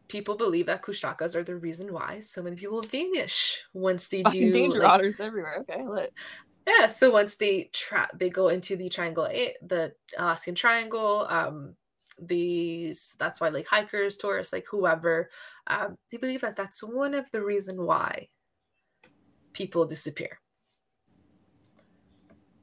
[0.09, 4.53] people believe that kushtakas are the reason why so many people vanish once they do
[4.53, 5.59] danger like- otters everywhere.
[5.61, 6.13] Okay, lit.
[6.69, 11.75] Yeah so once they tra- they go into the triangle A, the alaskan triangle um
[12.21, 15.31] these that's why like hikers tourists like whoever
[15.69, 18.29] um they believe that that's one of the reason why
[19.53, 20.39] people disappear.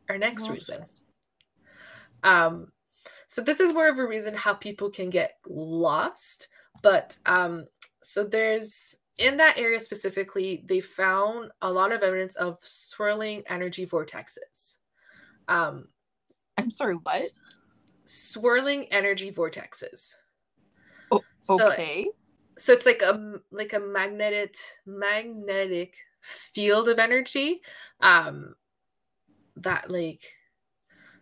[0.09, 0.85] Our next reason.
[2.23, 2.71] Um
[3.27, 6.47] so this is more of a reason how people can get lost
[6.81, 7.65] but um
[8.01, 13.85] so there's in that area specifically they found a lot of evidence of swirling energy
[13.85, 14.77] vortexes
[15.47, 15.87] um
[16.57, 17.23] I'm sorry, what?
[18.05, 20.15] swirling energy vortexes
[21.11, 22.07] Oh, so Okay.
[22.57, 24.55] so it's like a like a magnetic
[24.85, 27.61] magnetic field of energy
[28.01, 28.55] um
[29.57, 30.21] that like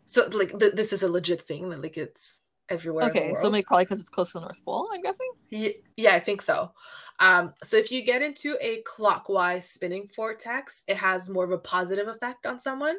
[0.05, 2.39] so like th- this is a legit thing that like it's
[2.69, 5.01] everywhere in the Okay, so maybe probably because it's close to the North Pole, I'm
[5.01, 5.29] guessing.
[5.49, 6.71] Ye- yeah i think so
[7.23, 11.57] um so if you get into a clockwise spinning vortex it has more of a
[11.57, 12.97] positive effect on someone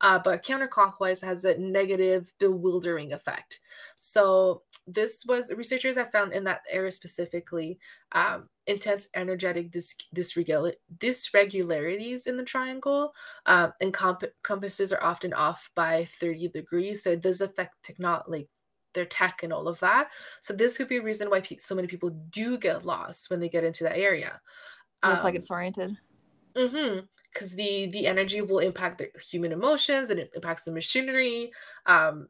[0.00, 3.60] uh, but counterclockwise has a negative, bewildering effect.
[3.96, 7.78] So this was researchers have found in that area specifically
[8.12, 13.14] um, intense energetic dis- dysregula- dysregularities in the triangle,
[13.46, 17.02] um, and comp- compasses are often off by 30 degrees.
[17.02, 18.48] So it does affect techno- like
[18.94, 20.08] their tech and all of that.
[20.40, 23.40] So this could be a reason why pe- so many people do get lost when
[23.40, 24.40] they get into that area.
[25.02, 25.96] Um, like it's oriented.
[26.56, 27.00] Mm-hmm.
[27.32, 31.50] Because the the energy will impact the human emotions, and it impacts the machinery.
[31.86, 32.28] Um,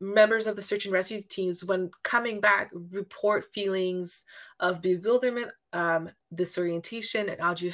[0.00, 4.24] members of the search and rescue teams, when coming back, report feelings
[4.58, 7.72] of bewilderment, um, disorientation, and audio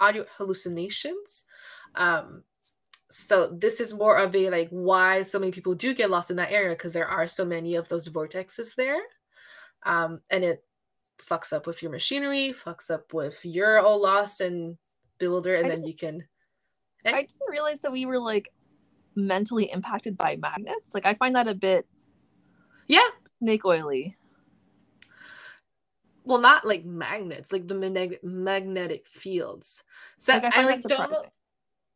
[0.00, 1.44] audio hallucinations.
[1.94, 2.42] Um,
[3.10, 6.36] so this is more of a like why so many people do get lost in
[6.36, 9.00] that area because there are so many of those vortexes there,
[9.84, 10.64] um, and it
[11.18, 14.78] fucks up with your machinery, fucks up with you're all lost and
[15.18, 16.24] builder and I then you can.
[17.04, 17.10] Eh?
[17.10, 18.52] I didn't realize that we were like
[19.16, 20.94] mentally impacted by magnets.
[20.94, 21.86] Like I find that a bit
[22.88, 23.08] Yeah,
[23.42, 24.16] snake oily.
[26.24, 29.82] well, not like magnets, like the mag- magnetic fields.
[30.18, 31.10] So Like I I, like don't.
[31.10, 31.24] know-.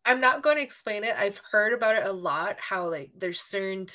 [0.06, 1.14] I'm not going to explain it.
[1.16, 2.56] I've heard about it a lot.
[2.58, 3.86] How like there's certain.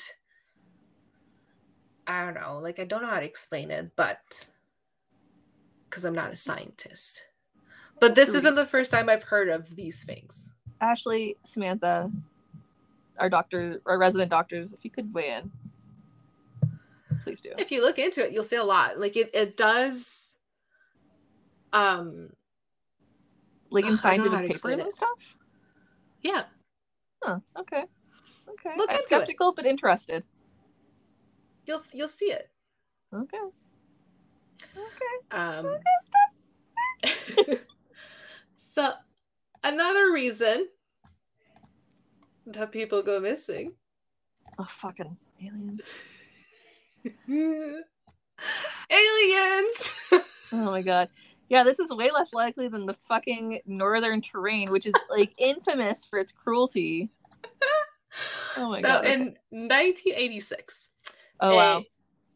[2.06, 2.58] I don't know.
[2.60, 4.46] Like I don't know how to explain it, but
[5.88, 7.24] because I'm not a scientist.
[8.00, 10.50] But this isn't the first time I've heard of these things.
[10.80, 12.10] Ashley, Samantha,
[13.18, 15.50] our doctor, our resident doctors, if you could weigh in,
[17.22, 17.52] please do.
[17.58, 18.98] If you look into it, you'll see a lot.
[18.98, 20.34] Like it, it does.
[21.72, 22.30] Um.
[23.68, 25.36] Like in scientific papers and stuff.
[26.22, 26.44] Yeah.
[27.22, 27.38] Huh.
[27.58, 27.84] Okay.
[28.48, 28.74] Okay.
[28.76, 29.02] Look I'm into it.
[29.04, 30.24] skeptical but interested.
[31.66, 32.50] You'll you'll see it.
[33.14, 33.38] Okay.
[34.76, 35.36] Okay.
[35.36, 35.66] Um.
[35.66, 37.58] Okay.
[38.72, 38.92] So,
[39.64, 40.68] another reason
[42.46, 43.72] that people go missing.
[44.58, 45.80] Oh fucking aliens.
[48.90, 49.92] Aliens.
[50.52, 51.08] Oh my god.
[51.50, 56.06] Yeah, this is way less likely than the fucking northern terrain, which is like infamous
[56.06, 57.10] for its cruelty.
[58.56, 59.04] Oh my so god.
[59.04, 59.12] okay.
[59.12, 59.20] in
[59.50, 60.90] 1986,
[61.40, 61.78] oh wow.
[61.80, 61.86] a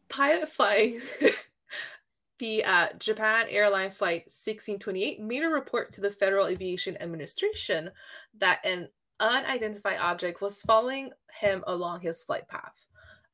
[0.09, 1.01] pilot flying
[2.39, 7.91] the uh, Japan airline flight 1628 made a report to the Federal Aviation Administration
[8.37, 8.89] that an
[9.19, 12.85] unidentified object was following him along his flight path.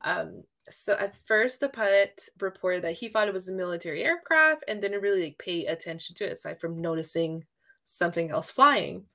[0.03, 4.63] Um, so at first, the pilot reported that he thought it was a military aircraft
[4.67, 7.45] and didn't really like, pay attention to it aside from noticing
[7.83, 9.05] something else flying.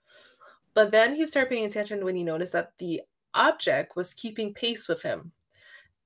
[0.75, 3.03] But then he started paying attention when he noticed that the
[3.35, 5.33] object was keeping pace with him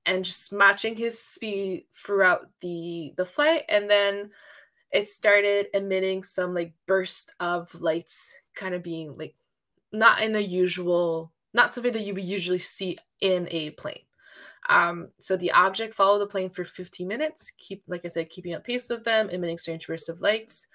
[0.05, 4.29] and just matching his speed throughout the the flight and then
[4.91, 9.35] it started emitting some like burst of lights kind of being like
[9.91, 14.01] not in the usual not something that you would usually see in a plane
[14.69, 18.53] um so the object followed the plane for 15 minutes keep like i said keeping
[18.53, 20.67] up pace with them emitting strange bursts of lights.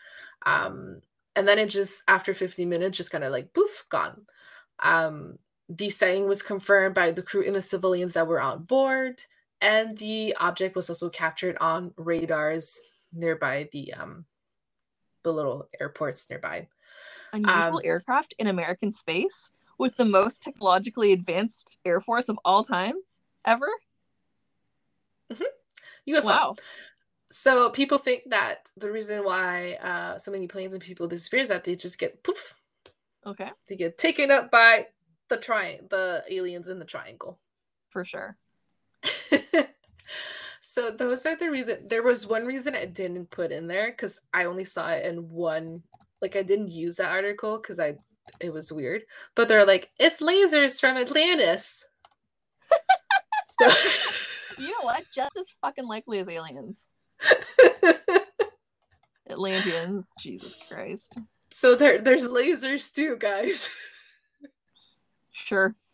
[0.44, 1.00] Um
[1.34, 4.26] and then it just after 15 minutes just kind of like poof gone.
[4.80, 9.20] Um the sighting was confirmed by the crew and the civilians that were on board,
[9.60, 12.78] and the object was also captured on radars
[13.12, 14.24] nearby the um
[15.22, 16.68] the little airports nearby.
[17.32, 22.62] Unusual um, aircraft in American space with the most technologically advanced air force of all
[22.62, 22.94] time
[23.46, 23.68] ever.
[26.08, 26.24] UFO.
[26.24, 26.56] Wow.
[27.30, 31.48] So people think that the reason why uh, so many planes and people disappear is
[31.48, 32.54] that they just get poof,
[33.26, 33.50] Okay.
[33.68, 34.86] they get taken up by
[35.28, 37.38] the tri the aliens in the triangle.
[37.90, 38.36] For sure.
[40.60, 44.20] so those are the reason there was one reason I didn't put in there because
[44.32, 45.82] I only saw it in one
[46.22, 47.96] like I didn't use that article because I
[48.40, 49.02] it was weird.
[49.34, 51.84] But they're like, it's lasers from Atlantis.
[53.60, 53.70] so
[54.58, 55.04] You know what?
[55.14, 56.86] Just as fucking likely as aliens.
[59.28, 60.12] Atlanteans.
[60.20, 61.18] Jesus Christ.
[61.50, 63.68] so there there's lasers too, guys.
[65.32, 65.74] Sure.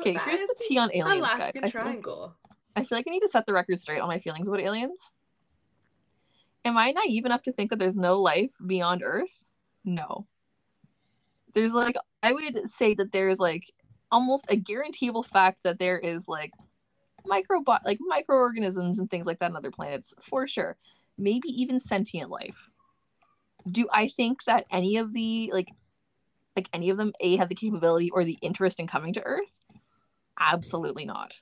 [0.00, 1.40] Okay, here's the tea on aliens, guys.
[1.40, 2.36] Alaskan I feel, Triangle.
[2.76, 5.10] I feel like I need to set the record straight on my feelings about aliens.
[6.64, 9.32] Am I naive enough to think that there's no life beyond Earth?
[9.84, 10.28] No.
[11.52, 13.72] There's like I would say that there's like
[14.10, 16.52] almost a guaranteeable fact that there is like
[17.26, 20.76] microbo like microorganisms and things like that on other planets for sure.
[21.16, 22.70] Maybe even sentient life.
[23.70, 25.68] Do I think that any of the like
[26.56, 29.50] like any of them a have the capability or the interest in coming to Earth?
[30.38, 31.34] Absolutely not.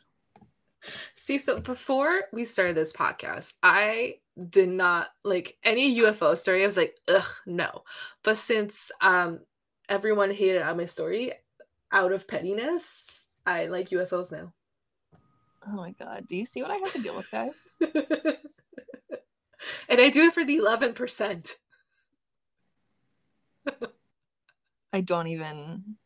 [1.14, 4.16] See, so before we started this podcast, I
[4.50, 6.62] did not like any UFO story.
[6.62, 7.82] I was like, ugh, no.
[8.22, 9.40] But since um
[9.88, 11.32] everyone hated on my story
[11.92, 13.26] out of pettiness.
[13.44, 14.52] I like UFOs now.
[15.66, 16.26] Oh my god.
[16.28, 17.68] Do you see what I have to deal with, guys?
[19.88, 21.50] and I do it for the 11%.
[24.92, 25.96] I don't even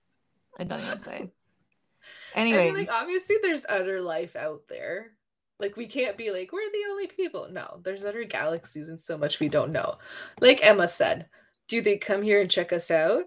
[0.60, 1.30] I don't even say.
[2.36, 5.12] I Anyways, mean, like, obviously, there's other life out there.
[5.58, 7.48] Like, we can't be like, we're the only people.
[7.50, 9.96] No, there's other galaxies and so much we don't know.
[10.40, 11.26] Like Emma said,
[11.68, 13.24] do they come here and check us out?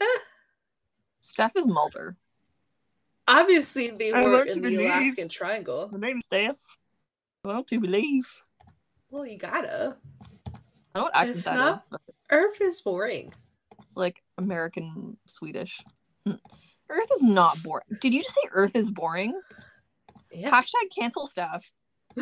[0.00, 0.18] Eh,
[1.24, 2.16] Steph is Mulder.
[3.26, 4.80] obviously, they I were in the believe.
[4.90, 5.88] Alaskan Triangle.
[5.90, 6.56] My name's Steph.
[7.42, 8.26] Well, to believe.
[9.10, 9.96] Well, you gotta.
[10.46, 12.00] I don't know what accent If that not- is, but
[12.30, 13.32] Earth is boring.
[13.96, 15.80] like American Swedish.
[16.26, 16.32] Hmm.
[16.90, 17.86] Earth is not boring.
[18.02, 19.40] Did you just say Earth is boring?
[20.30, 20.50] Yeah.
[20.50, 21.64] Hashtag cancel Steph.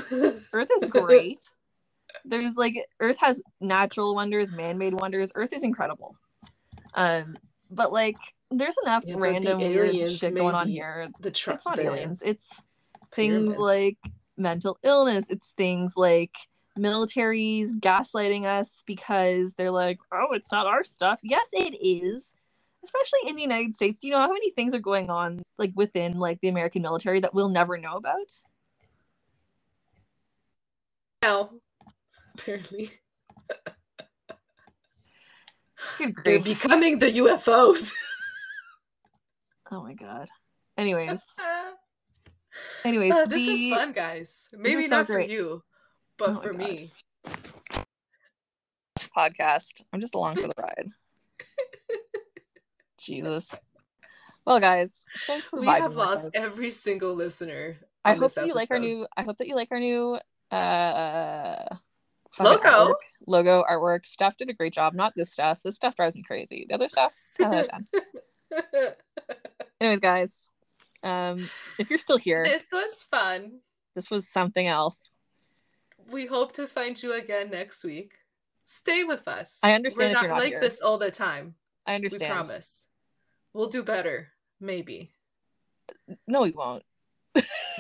[0.53, 1.41] Earth is great.
[2.25, 5.33] There's like Earth has natural wonders, man-made wonders.
[5.35, 6.15] Earth is incredible.
[6.95, 7.37] Um,
[7.71, 8.17] but like
[8.59, 11.09] there's enough Yeah, random weird aliens shit going on here.
[11.21, 12.23] the tr- It's not aliens.
[12.25, 12.49] It's
[13.15, 13.59] things pyramids.
[13.59, 13.99] like
[14.37, 15.27] mental illness.
[15.31, 16.35] It's things like
[16.79, 21.21] militaries gaslighting us because they're like, oh, it's not our stuff.
[21.23, 22.35] Yes, it is.
[22.85, 24.01] Especially in the United States.
[24.01, 27.21] Do you know how many things are going on like within like the American military
[27.21, 28.33] that we'll never know about?
[31.23, 31.51] now.
[32.39, 32.91] Apparently,
[36.25, 37.93] they're becoming the UFOs.
[39.73, 40.29] Oh my god.
[40.77, 41.19] Anyways,
[42.85, 44.49] anyways, Uh, this the was fun, guys.
[44.53, 45.63] Maybe was so not for you,
[46.19, 46.59] but Oh for God.
[46.59, 46.93] me.
[49.17, 49.83] podcast.
[49.93, 50.89] I'm just along for the ride.
[53.01, 53.49] Jesus.
[54.45, 55.59] Well, guys, thanks for.
[55.59, 57.79] We have lost every single listener.
[58.05, 59.07] I hope that you like our new.
[59.17, 60.19] I hope that you like our new
[60.51, 61.65] uh
[62.41, 62.61] Logo.
[62.69, 62.95] artwork.
[63.27, 64.05] Logo artwork.
[64.07, 64.93] Steph did a great job.
[64.95, 65.61] Not this stuff.
[65.63, 66.67] This stuff drives me crazy.
[66.69, 67.15] The other stuff,
[69.83, 70.09] 10 out of 10.
[70.09, 70.49] Anyways, guys,
[71.03, 73.61] um, if you're still here, this was fun.
[73.95, 75.11] this was something else.
[76.11, 78.13] We hope to find you again next week.
[78.65, 79.59] Stay with us.
[79.63, 80.61] I understand We're not not like here.
[80.61, 81.55] this all the time.
[81.87, 82.23] I understand.
[82.23, 82.87] We promise.
[83.53, 84.29] We'll do better.
[84.61, 85.13] Maybe.
[86.27, 86.85] No, we won't.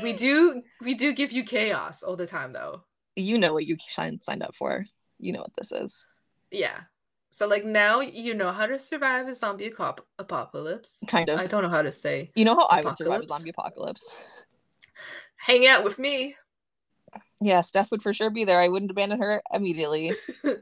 [0.03, 2.85] We do we do give you chaos all the time though.
[3.15, 4.85] You know what you signed up for.
[5.19, 6.07] You know what this is.
[6.51, 6.81] Yeah.
[7.35, 9.73] So like now you know how to survive a zombie
[10.19, 11.03] apocalypse.
[11.09, 11.41] Kind of.
[11.41, 12.31] I don't know how to say.
[12.35, 14.15] You know how I would survive a zombie apocalypse.
[15.37, 16.37] Hang out with me.
[17.41, 18.61] Yeah, Steph would for sure be there.
[18.61, 20.13] I wouldn't abandon her immediately.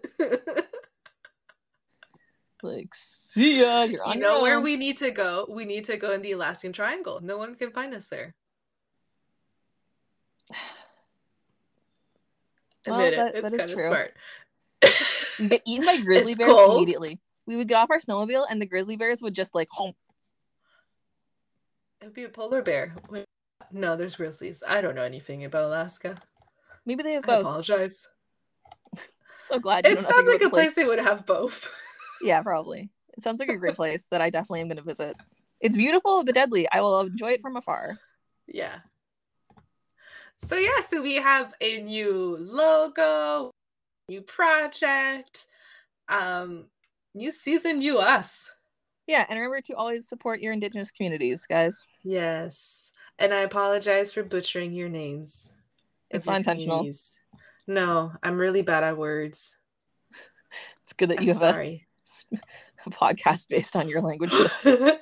[2.63, 3.85] Like, see ya.
[3.85, 5.47] You're on you know where we need to go?
[5.49, 7.19] We need to go in the Alaskan Triangle.
[7.23, 8.35] No one can find us there.
[12.87, 13.45] Well, Admit that- it.
[13.45, 14.15] It's kind of smart.
[15.49, 16.77] Get eaten by grizzly It's bears cold.
[16.77, 17.19] immediately.
[17.47, 19.95] We would get off our snowmobile, and the grizzly bears would just like home.
[22.01, 22.95] It'd be a polar bear.
[23.73, 24.63] No, there's grizzlies.
[24.67, 26.17] I don't know anything about Alaska.
[26.87, 27.37] Maybe they have both.
[27.39, 28.07] I apologize.
[29.49, 29.85] So glad.
[29.85, 31.69] you It sounds like a the place they would have both.
[32.23, 32.91] Yeah, probably.
[33.17, 35.17] It sounds like a great place that I definitely am going to visit.
[35.59, 36.69] It's beautiful but deadly.
[36.71, 37.99] I will enjoy it from afar.
[38.47, 38.81] yeah.
[40.45, 43.51] So yeah, so we have a new logo,
[44.11, 45.47] new project,
[46.09, 46.67] um,
[47.15, 48.51] new season, new us.
[49.07, 51.87] Yeah, and remember to always support your indigenous communities, guys.
[52.03, 52.91] Yes.
[53.19, 55.51] And I apologize for butchering your names.
[56.11, 56.91] It's not intentional.
[57.67, 59.57] No, I'm really bad at words.
[60.83, 61.87] It's good that I'm you have sorry.
[62.33, 62.37] a,
[62.87, 64.51] a podcast based on your languages.
[64.67, 64.99] All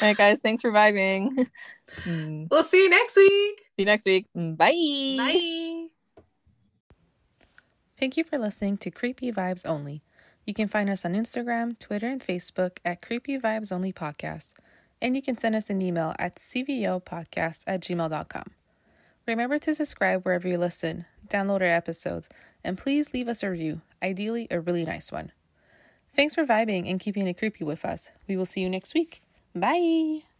[0.00, 1.46] right, guys, thanks for vibing.
[2.06, 3.28] Mm, we'll see you next week.
[3.28, 4.26] See you next week.
[4.34, 4.72] Mm, Bye.
[5.18, 5.71] Bye.
[8.02, 10.02] Thank you for listening to Creepy Vibes Only.
[10.44, 14.54] You can find us on Instagram, Twitter, and Facebook at Creepy Vibes Only Podcast.
[15.00, 18.50] And you can send us an email at cvopodcast at gmail.com.
[19.24, 22.28] Remember to subscribe wherever you listen, download our episodes,
[22.64, 25.30] and please leave us a review, ideally a really nice one.
[26.12, 28.10] Thanks for vibing and keeping it creepy with us.
[28.26, 29.22] We will see you next week.
[29.54, 30.31] Bye!